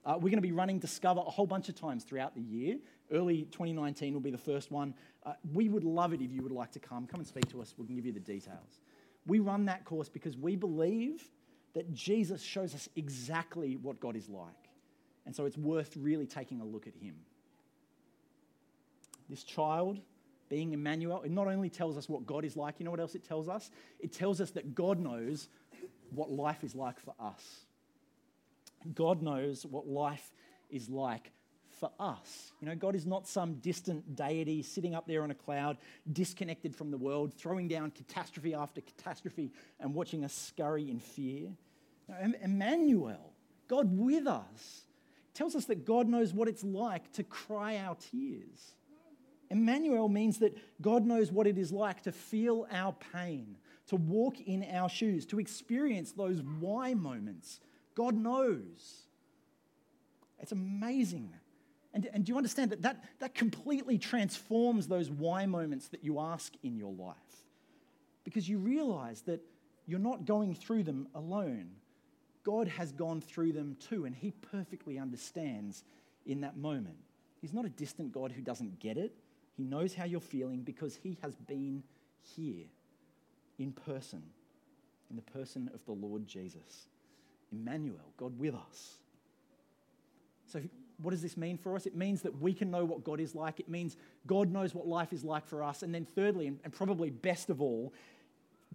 Uh, 0.05 0.13
we're 0.13 0.29
going 0.29 0.35
to 0.35 0.41
be 0.41 0.53
running 0.53 0.79
Discover 0.79 1.19
a 1.19 1.29
whole 1.29 1.45
bunch 1.45 1.69
of 1.69 1.75
times 1.75 2.03
throughout 2.03 2.33
the 2.33 2.41
year. 2.41 2.77
Early 3.11 3.43
2019 3.51 4.13
will 4.13 4.21
be 4.21 4.31
the 4.31 4.37
first 4.37 4.71
one. 4.71 4.93
Uh, 5.25 5.33
we 5.53 5.69
would 5.69 5.83
love 5.83 6.13
it 6.13 6.21
if 6.21 6.31
you 6.31 6.41
would 6.43 6.51
like 6.51 6.71
to 6.71 6.79
come. 6.79 7.07
Come 7.07 7.19
and 7.19 7.27
speak 7.27 7.49
to 7.49 7.61
us. 7.61 7.73
We 7.77 7.85
can 7.85 7.95
give 7.95 8.05
you 8.05 8.13
the 8.13 8.19
details. 8.19 8.81
We 9.25 9.39
run 9.39 9.65
that 9.65 9.85
course 9.85 10.09
because 10.09 10.37
we 10.37 10.55
believe 10.55 11.29
that 11.73 11.93
Jesus 11.93 12.41
shows 12.41 12.73
us 12.73 12.89
exactly 12.95 13.77
what 13.77 13.99
God 13.99 14.15
is 14.15 14.29
like. 14.29 14.69
And 15.25 15.35
so 15.35 15.45
it's 15.45 15.57
worth 15.57 15.95
really 15.97 16.25
taking 16.25 16.61
a 16.61 16.65
look 16.65 16.87
at 16.87 16.95
him. 16.95 17.15
This 19.29 19.43
child, 19.43 19.99
being 20.49 20.73
Emmanuel, 20.73 21.21
it 21.21 21.31
not 21.31 21.47
only 21.47 21.69
tells 21.69 21.97
us 21.97 22.09
what 22.09 22.25
God 22.25 22.43
is 22.43 22.57
like, 22.57 22.75
you 22.79 22.85
know 22.85 22.91
what 22.91 22.99
else 22.99 23.13
it 23.13 23.23
tells 23.23 23.47
us? 23.47 23.69
It 23.99 24.11
tells 24.11 24.41
us 24.41 24.51
that 24.51 24.73
God 24.73 24.99
knows 24.99 25.49
what 26.09 26.31
life 26.31 26.63
is 26.63 26.73
like 26.73 26.99
for 26.99 27.13
us. 27.19 27.65
God 28.95 29.21
knows 29.21 29.65
what 29.65 29.87
life 29.87 30.31
is 30.69 30.89
like 30.89 31.31
for 31.79 31.91
us. 31.99 32.51
You 32.61 32.67
know, 32.67 32.75
God 32.75 32.95
is 32.95 33.05
not 33.05 33.27
some 33.27 33.55
distant 33.55 34.15
deity 34.15 34.61
sitting 34.61 34.95
up 34.95 35.07
there 35.07 35.23
on 35.23 35.31
a 35.31 35.35
cloud, 35.35 35.77
disconnected 36.11 36.75
from 36.75 36.91
the 36.91 36.97
world, 36.97 37.33
throwing 37.33 37.67
down 37.67 37.91
catastrophe 37.91 38.53
after 38.53 38.81
catastrophe 38.81 39.51
and 39.79 39.93
watching 39.93 40.23
us 40.23 40.33
scurry 40.33 40.89
in 40.89 40.99
fear. 40.99 41.49
No, 42.07 42.15
Emmanuel, 42.41 43.33
God 43.67 43.97
with 43.97 44.27
us, 44.27 44.83
tells 45.33 45.55
us 45.55 45.65
that 45.65 45.85
God 45.85 46.07
knows 46.07 46.33
what 46.33 46.47
it's 46.47 46.63
like 46.63 47.11
to 47.13 47.23
cry 47.23 47.77
our 47.77 47.95
tears. 47.95 48.73
Emmanuel 49.49 50.09
means 50.09 50.39
that 50.39 50.57
God 50.81 51.05
knows 51.05 51.31
what 51.31 51.47
it 51.47 51.57
is 51.57 51.71
like 51.71 52.03
to 52.03 52.11
feel 52.11 52.67
our 52.71 52.93
pain, 53.13 53.57
to 53.87 53.95
walk 53.95 54.39
in 54.41 54.63
our 54.71 54.89
shoes, 54.89 55.25
to 55.27 55.39
experience 55.39 56.11
those 56.11 56.41
why 56.59 56.93
moments. 56.93 57.59
God 57.95 58.15
knows. 58.15 59.03
It's 60.39 60.51
amazing. 60.51 61.33
And, 61.93 62.07
and 62.13 62.23
do 62.23 62.31
you 62.31 62.37
understand 62.37 62.71
that, 62.71 62.83
that 62.83 63.03
that 63.19 63.33
completely 63.33 63.97
transforms 63.97 64.87
those 64.87 65.09
why 65.09 65.45
moments 65.45 65.87
that 65.89 66.03
you 66.03 66.19
ask 66.19 66.53
in 66.63 66.77
your 66.77 66.93
life? 66.93 67.15
Because 68.23 68.47
you 68.47 68.59
realize 68.59 69.21
that 69.21 69.41
you're 69.87 69.99
not 69.99 70.25
going 70.25 70.53
through 70.53 70.83
them 70.83 71.07
alone. 71.15 71.71
God 72.43 72.67
has 72.67 72.91
gone 72.91 73.21
through 73.21 73.53
them 73.53 73.75
too, 73.79 74.05
and 74.05 74.15
He 74.15 74.31
perfectly 74.31 74.99
understands 74.99 75.83
in 76.25 76.41
that 76.41 76.57
moment. 76.57 76.97
He's 77.41 77.53
not 77.53 77.65
a 77.65 77.69
distant 77.69 78.11
God 78.11 78.31
who 78.31 78.41
doesn't 78.41 78.79
get 78.79 78.97
it. 78.97 79.13
He 79.57 79.63
knows 79.63 79.93
how 79.95 80.05
you're 80.05 80.19
feeling 80.19 80.61
because 80.61 80.95
He 80.95 81.17
has 81.21 81.35
been 81.35 81.83
here 82.35 82.65
in 83.57 83.71
person, 83.71 84.21
in 85.09 85.15
the 85.15 85.21
person 85.21 85.69
of 85.73 85.83
the 85.85 85.91
Lord 85.91 86.27
Jesus. 86.27 86.87
Emmanuel, 87.51 88.13
God 88.17 88.37
with 88.37 88.53
us. 88.53 88.97
So, 90.51 90.61
what 91.01 91.11
does 91.11 91.21
this 91.21 91.37
mean 91.37 91.57
for 91.57 91.75
us? 91.75 91.85
It 91.85 91.95
means 91.95 92.21
that 92.23 92.41
we 92.41 92.53
can 92.53 92.69
know 92.69 92.83
what 92.83 93.03
God 93.03 93.19
is 93.19 93.33
like. 93.33 93.59
It 93.59 93.69
means 93.69 93.95
God 94.27 94.51
knows 94.51 94.75
what 94.75 94.87
life 94.87 95.13
is 95.13 95.23
like 95.23 95.47
for 95.47 95.63
us. 95.63 95.81
And 95.81 95.93
then, 95.93 96.05
thirdly, 96.05 96.47
and, 96.47 96.73
probably 96.73 97.09
best 97.09 97.49
of 97.49 97.61
all, 97.61 97.93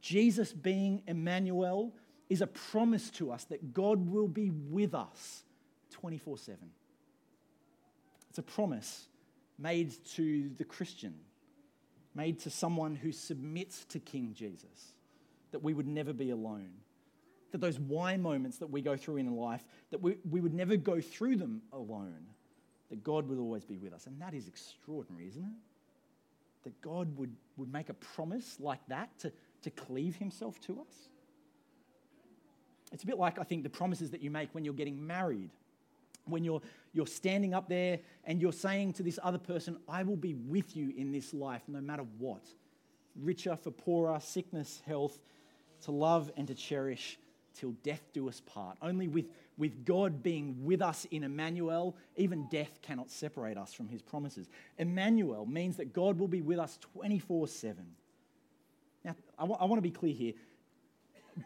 Jesus 0.01 0.53
being 0.53 1.03
Emmanuel 1.07 1.93
is 2.31 2.41
a 2.41 2.47
promise 2.47 3.11
to 3.11 3.31
us 3.31 3.45
that 3.45 3.75
God 3.75 4.11
will 4.11 4.29
be 4.29 4.51
with 4.51 4.95
us 4.95 5.45
24 5.91 6.39
7. 6.39 6.59
It's 8.31 8.39
a 8.39 8.43
promise 8.43 9.07
made 9.59 9.93
to 10.15 10.51
the 10.57 10.65
Christian, 10.65 11.15
made 12.15 12.41
to 12.41 12.51
someone 12.51 12.97
who 12.97 13.13
submits 13.13 13.85
to 13.87 14.01
King 14.01 14.33
Jesus, 14.35 14.95
that 15.53 15.63
we 15.63 15.75
would 15.75 15.87
never 15.87 16.13
be 16.13 16.31
alone. 16.31 16.71
That 17.55 17.61
those 17.61 17.79
why 17.79 18.17
moments 18.17 18.59
that 18.59 18.67
we 18.67 18.83
go 18.83 18.97
through 18.97 19.19
in 19.19 19.37
life, 19.37 19.65
that 19.93 20.03
we, 20.03 20.17
we 20.29 20.41
would 20.41 20.53
never 20.53 20.77
go 20.77 21.01
through 21.01 21.37
them 21.37 21.63
alone, 21.73 22.27
that 22.91 23.05
God 23.05 23.29
would 23.29 23.39
always 23.39 23.65
be 23.65 23.77
with 23.77 23.93
us. 23.93 24.09
And 24.09 24.21
that 24.21 24.35
is 24.35 24.49
extraordinary, 24.49 25.29
isn't 25.29 25.45
it? 25.45 26.65
That 26.65 26.83
God 26.83 27.17
would, 27.17 27.31
would 27.57 27.73
make 27.73 27.91
a 27.91 27.95
promise 27.95 28.57
like 28.59 28.81
that 28.89 29.17
to, 29.21 29.31
to 29.63 29.71
cleave 29.71 30.17
himself 30.17 30.61
to 30.63 30.81
us. 30.81 31.09
It's 32.91 33.05
a 33.05 33.07
bit 33.07 33.19
like, 33.19 33.39
I 33.39 33.45
think, 33.45 33.63
the 33.63 33.71
promises 33.71 34.11
that 34.11 34.21
you 34.21 34.33
make 34.33 34.49
when 34.51 34.65
you're 34.65 34.75
getting 34.75 35.07
married 35.07 35.51
when 36.27 36.43
you're, 36.43 36.63
you're 36.95 37.07
standing 37.07 37.55
up 37.55 37.69
there 37.69 37.99
and 38.25 38.41
you're 38.41 38.51
saying 38.51 38.95
to 38.95 39.03
this 39.03 39.19
other 39.23 39.37
person, 39.37 39.77
I 39.87 40.03
will 40.03 40.17
be 40.17 40.33
with 40.35 40.75
you 40.75 40.93
in 40.97 41.13
this 41.13 41.35
life 41.35 41.61
no 41.69 41.83
matter 41.83 42.05
what. 42.19 42.43
Richer 43.15 43.57
for 43.57 43.71
poorer, 43.71 44.19
sickness, 44.21 44.81
health, 44.87 45.19
to 45.83 45.91
love 45.91 46.33
and 46.37 46.49
to 46.49 46.55
cherish 46.55 47.19
till 47.55 47.73
death 47.83 48.03
do 48.13 48.29
us 48.29 48.41
part. 48.41 48.77
Only 48.83 49.09
with, 49.09 49.27
with 49.57 49.85
God 49.85 50.23
being 50.23 50.65
with 50.65 50.83
us 50.83 51.07
in 51.11 51.25
Emmanuel, 51.25 51.97
even 52.17 52.47
death 52.51 52.81
cannot 52.83 53.11
separate 53.11 53.57
us 53.57 53.73
from 53.73 53.89
his 53.89 54.03
promises. 54.03 54.49
Emmanuel 54.79 55.47
means 55.47 55.77
that 55.77 55.93
God 55.93 56.19
will 56.19 56.29
be 56.29 56.43
with 56.43 56.59
us 56.59 56.79
24 56.95 57.49
7. 57.49 57.85
Now, 59.05 59.17
I, 59.39 59.43
w- 59.43 59.59
I 59.61 59.65
want 59.65 59.79
to 59.79 59.83
be 59.83 59.91
clear 59.91 60.15
here 60.15 60.33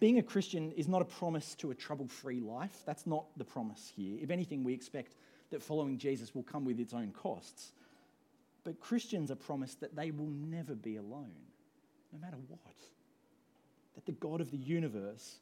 being 0.01 0.18
a 0.18 0.23
Christian 0.23 0.73
is 0.73 0.87
not 0.87 1.03
a 1.03 1.07
promise 1.07 1.55
to 1.57 1.71
a 1.71 1.75
trouble 1.75 2.07
free 2.07 2.40
life. 2.40 2.83
That's 2.85 3.07
not 3.07 3.25
the 3.37 3.44
promise 3.44 3.90
here. 3.94 4.18
If 4.21 4.31
anything, 4.31 4.62
we 4.62 4.75
expect 4.75 5.14
that 5.51 5.62
following 5.62 5.97
Jesus 5.97 6.35
will 6.35 6.42
come 6.42 6.64
with 6.64 6.79
its 6.79 6.92
own 6.92 7.11
costs. 7.12 7.73
But 8.64 8.81
Christians 8.81 9.31
are 9.31 9.37
promised 9.37 9.81
that 9.81 9.97
they 9.97 10.11
will 10.11 10.29
never 10.29 10.75
be 10.75 10.97
alone, 10.97 11.33
no 12.12 12.18
matter 12.18 12.37
what. 12.49 12.61
That 13.94 14.05
the 14.05 14.12
God 14.12 14.40
of 14.40 14.51
the 14.51 14.59
universe 14.59 15.38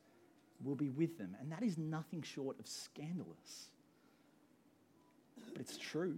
will 0.65 0.75
be 0.75 0.89
with 0.89 1.19
them. 1.19 1.37
And 1.41 1.51
that 1.53 1.63
is 1.63 1.79
nothing 1.79 2.23
short 2.23 2.59
of 2.59 2.67
scandalous. 2.67 3.71
But 5.53 5.61
it's 5.61 5.79
true. 5.79 6.17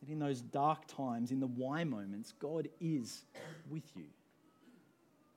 That 0.00 0.10
in 0.10 0.18
those 0.18 0.40
dark 0.40 0.86
times, 0.86 1.30
in 1.30 1.40
the 1.40 1.46
why 1.46 1.84
moments, 1.84 2.32
God 2.38 2.68
is 2.80 3.22
with 3.70 3.84
you. 3.94 4.06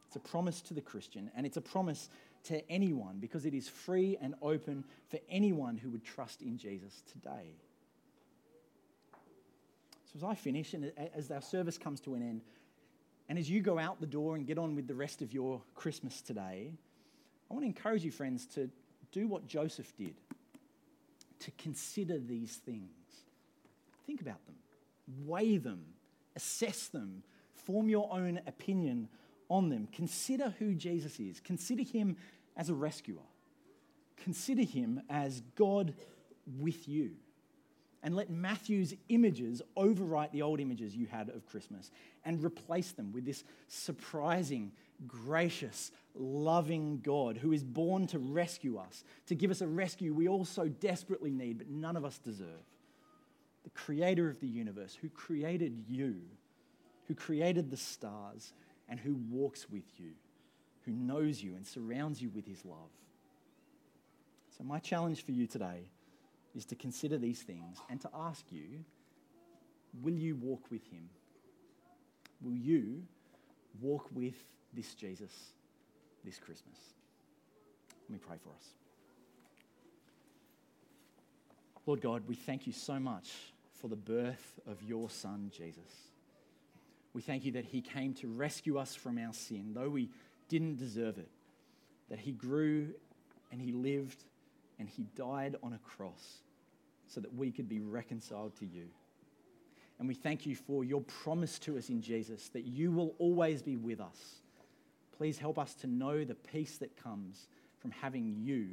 It's 0.07 0.15
a 0.15 0.19
promise 0.19 0.61
to 0.61 0.73
the 0.73 0.81
Christian, 0.81 1.29
and 1.35 1.45
it's 1.45 1.57
a 1.57 1.61
promise 1.61 2.09
to 2.45 2.71
anyone 2.71 3.17
because 3.19 3.45
it 3.45 3.53
is 3.53 3.67
free 3.67 4.17
and 4.21 4.35
open 4.41 4.83
for 5.09 5.19
anyone 5.29 5.77
who 5.77 5.89
would 5.89 6.03
trust 6.03 6.41
in 6.41 6.57
Jesus 6.57 7.03
today. 7.11 7.51
So, 10.05 10.17
as 10.17 10.23
I 10.23 10.35
finish 10.35 10.73
and 10.73 10.91
as 11.13 11.31
our 11.31 11.41
service 11.41 11.77
comes 11.77 11.99
to 12.01 12.15
an 12.15 12.21
end, 12.21 12.41
and 13.27 13.39
as 13.39 13.49
you 13.49 13.61
go 13.61 13.79
out 13.79 13.99
the 13.99 14.07
door 14.07 14.35
and 14.35 14.45
get 14.45 14.57
on 14.57 14.75
with 14.75 14.87
the 14.87 14.93
rest 14.93 15.21
of 15.21 15.33
your 15.33 15.61
Christmas 15.73 16.21
today, 16.21 16.73
I 17.49 17.53
want 17.53 17.63
to 17.63 17.67
encourage 17.67 18.03
you, 18.03 18.11
friends, 18.11 18.45
to 18.55 18.69
do 19.11 19.27
what 19.27 19.47
Joseph 19.47 19.95
did 19.97 20.15
to 21.39 21.51
consider 21.51 22.17
these 22.17 22.55
things. 22.55 22.89
Think 24.05 24.21
about 24.21 24.45
them, 24.45 24.55
weigh 25.25 25.57
them, 25.57 25.85
assess 26.35 26.87
them, 26.87 27.23
form 27.53 27.89
your 27.89 28.11
own 28.11 28.39
opinion 28.47 29.07
on 29.49 29.69
them. 29.69 29.87
Consider 29.91 30.53
who 30.59 30.73
Jesus 30.73 31.19
is. 31.19 31.39
Consider 31.39 31.83
him 31.83 32.17
as 32.57 32.69
a 32.69 32.73
rescuer. 32.73 33.21
Consider 34.17 34.63
him 34.63 35.01
as 35.09 35.41
God 35.55 35.93
with 36.59 36.87
you. 36.87 37.11
And 38.01 38.15
let 38.15 38.29
Matthew's 38.29 38.93
images 39.09 39.61
overwrite 39.77 40.31
the 40.31 40.43
old 40.43 40.59
images 40.59 40.95
you 40.95 41.07
had 41.07 41.29
of 41.29 41.45
Christmas 41.47 41.89
and 42.25 42.43
replace 42.43 42.91
them 42.91 43.13
with 43.13 43.25
this 43.25 43.43
surprising, 43.67 44.71
gracious, 45.07 45.91
loving 46.15 46.99
God 47.01 47.37
who 47.37 47.51
is 47.51 47.63
born 47.63 48.07
to 48.07 48.19
rescue 48.19 48.77
us, 48.77 49.03
to 49.27 49.35
give 49.35 49.51
us 49.51 49.61
a 49.61 49.67
rescue 49.67 50.13
we 50.13 50.27
all 50.27 50.43
so 50.43 50.67
desperately 50.67 51.31
need, 51.31 51.59
but 51.59 51.69
none 51.69 51.95
of 51.95 52.03
us 52.03 52.17
deserve. 52.17 52.47
The 53.63 53.69
creator 53.71 54.29
of 54.29 54.39
the 54.39 54.47
universe, 54.47 54.97
who 54.99 55.09
created 55.09 55.85
you, 55.87 56.21
who 57.07 57.15
created 57.15 57.69
the 57.69 57.77
stars, 57.77 58.53
and 58.89 58.99
who 58.99 59.15
walks 59.29 59.69
with 59.69 59.85
you, 59.97 60.11
who 60.85 60.91
knows 60.91 61.41
you 61.41 61.55
and 61.55 61.65
surrounds 61.65 62.21
you 62.21 62.29
with 62.29 62.45
his 62.45 62.63
love. 62.65 62.91
So, 64.57 64.63
my 64.63 64.79
challenge 64.79 65.25
for 65.25 65.31
you 65.31 65.47
today 65.47 65.89
is 66.55 66.65
to 66.65 66.75
consider 66.75 67.17
these 67.17 67.41
things 67.41 67.77
and 67.89 67.99
to 68.01 68.09
ask 68.13 68.45
you 68.51 68.85
will 70.01 70.13
you 70.13 70.35
walk 70.35 70.69
with 70.69 70.85
him? 70.87 71.09
Will 72.41 72.55
you 72.55 73.03
walk 73.81 74.07
with 74.13 74.35
this 74.73 74.93
Jesus 74.93 75.31
this 76.23 76.37
Christmas? 76.39 76.77
Let 78.09 78.19
me 78.19 78.19
pray 78.25 78.37
for 78.43 78.49
us. 78.49 78.65
Lord 81.85 82.01
God, 82.01 82.23
we 82.27 82.35
thank 82.35 82.65
you 82.65 82.73
so 82.73 82.99
much 82.99 83.31
for 83.79 83.87
the 83.87 83.95
birth 83.95 84.59
of 84.67 84.81
your 84.81 85.09
Son, 85.09 85.51
Jesus. 85.55 86.09
We 87.13 87.21
thank 87.21 87.45
you 87.45 87.51
that 87.53 87.65
he 87.65 87.81
came 87.81 88.13
to 88.15 88.27
rescue 88.27 88.77
us 88.77 88.95
from 88.95 89.17
our 89.17 89.33
sin, 89.33 89.71
though 89.73 89.89
we 89.89 90.09
didn't 90.49 90.77
deserve 90.77 91.17
it. 91.17 91.29
That 92.09 92.19
he 92.19 92.31
grew 92.31 92.89
and 93.51 93.61
he 93.61 93.71
lived 93.71 94.23
and 94.79 94.89
he 94.89 95.05
died 95.15 95.55
on 95.63 95.73
a 95.73 95.79
cross 95.79 96.39
so 97.07 97.21
that 97.21 97.33
we 97.33 97.51
could 97.51 97.69
be 97.69 97.79
reconciled 97.79 98.55
to 98.59 98.65
you. 98.65 98.85
And 99.99 100.07
we 100.07 100.13
thank 100.13 100.45
you 100.45 100.55
for 100.55 100.83
your 100.83 101.01
promise 101.01 101.57
to 101.59 101.77
us 101.77 101.89
in 101.89 102.01
Jesus 102.01 102.49
that 102.49 102.65
you 102.65 102.91
will 102.91 103.15
always 103.17 103.61
be 103.61 103.77
with 103.77 104.01
us. 104.01 104.41
Please 105.17 105.37
help 105.37 105.57
us 105.57 105.73
to 105.75 105.87
know 105.87 106.25
the 106.25 106.35
peace 106.35 106.77
that 106.77 107.01
comes 107.01 107.47
from 107.79 107.91
having 107.91 108.35
you 108.37 108.67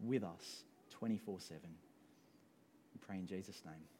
with 0.00 0.24
us 0.24 0.64
24 0.90 1.40
7. 1.40 1.60
We 1.62 3.06
pray 3.06 3.16
in 3.16 3.26
Jesus' 3.26 3.62
name. 3.66 3.93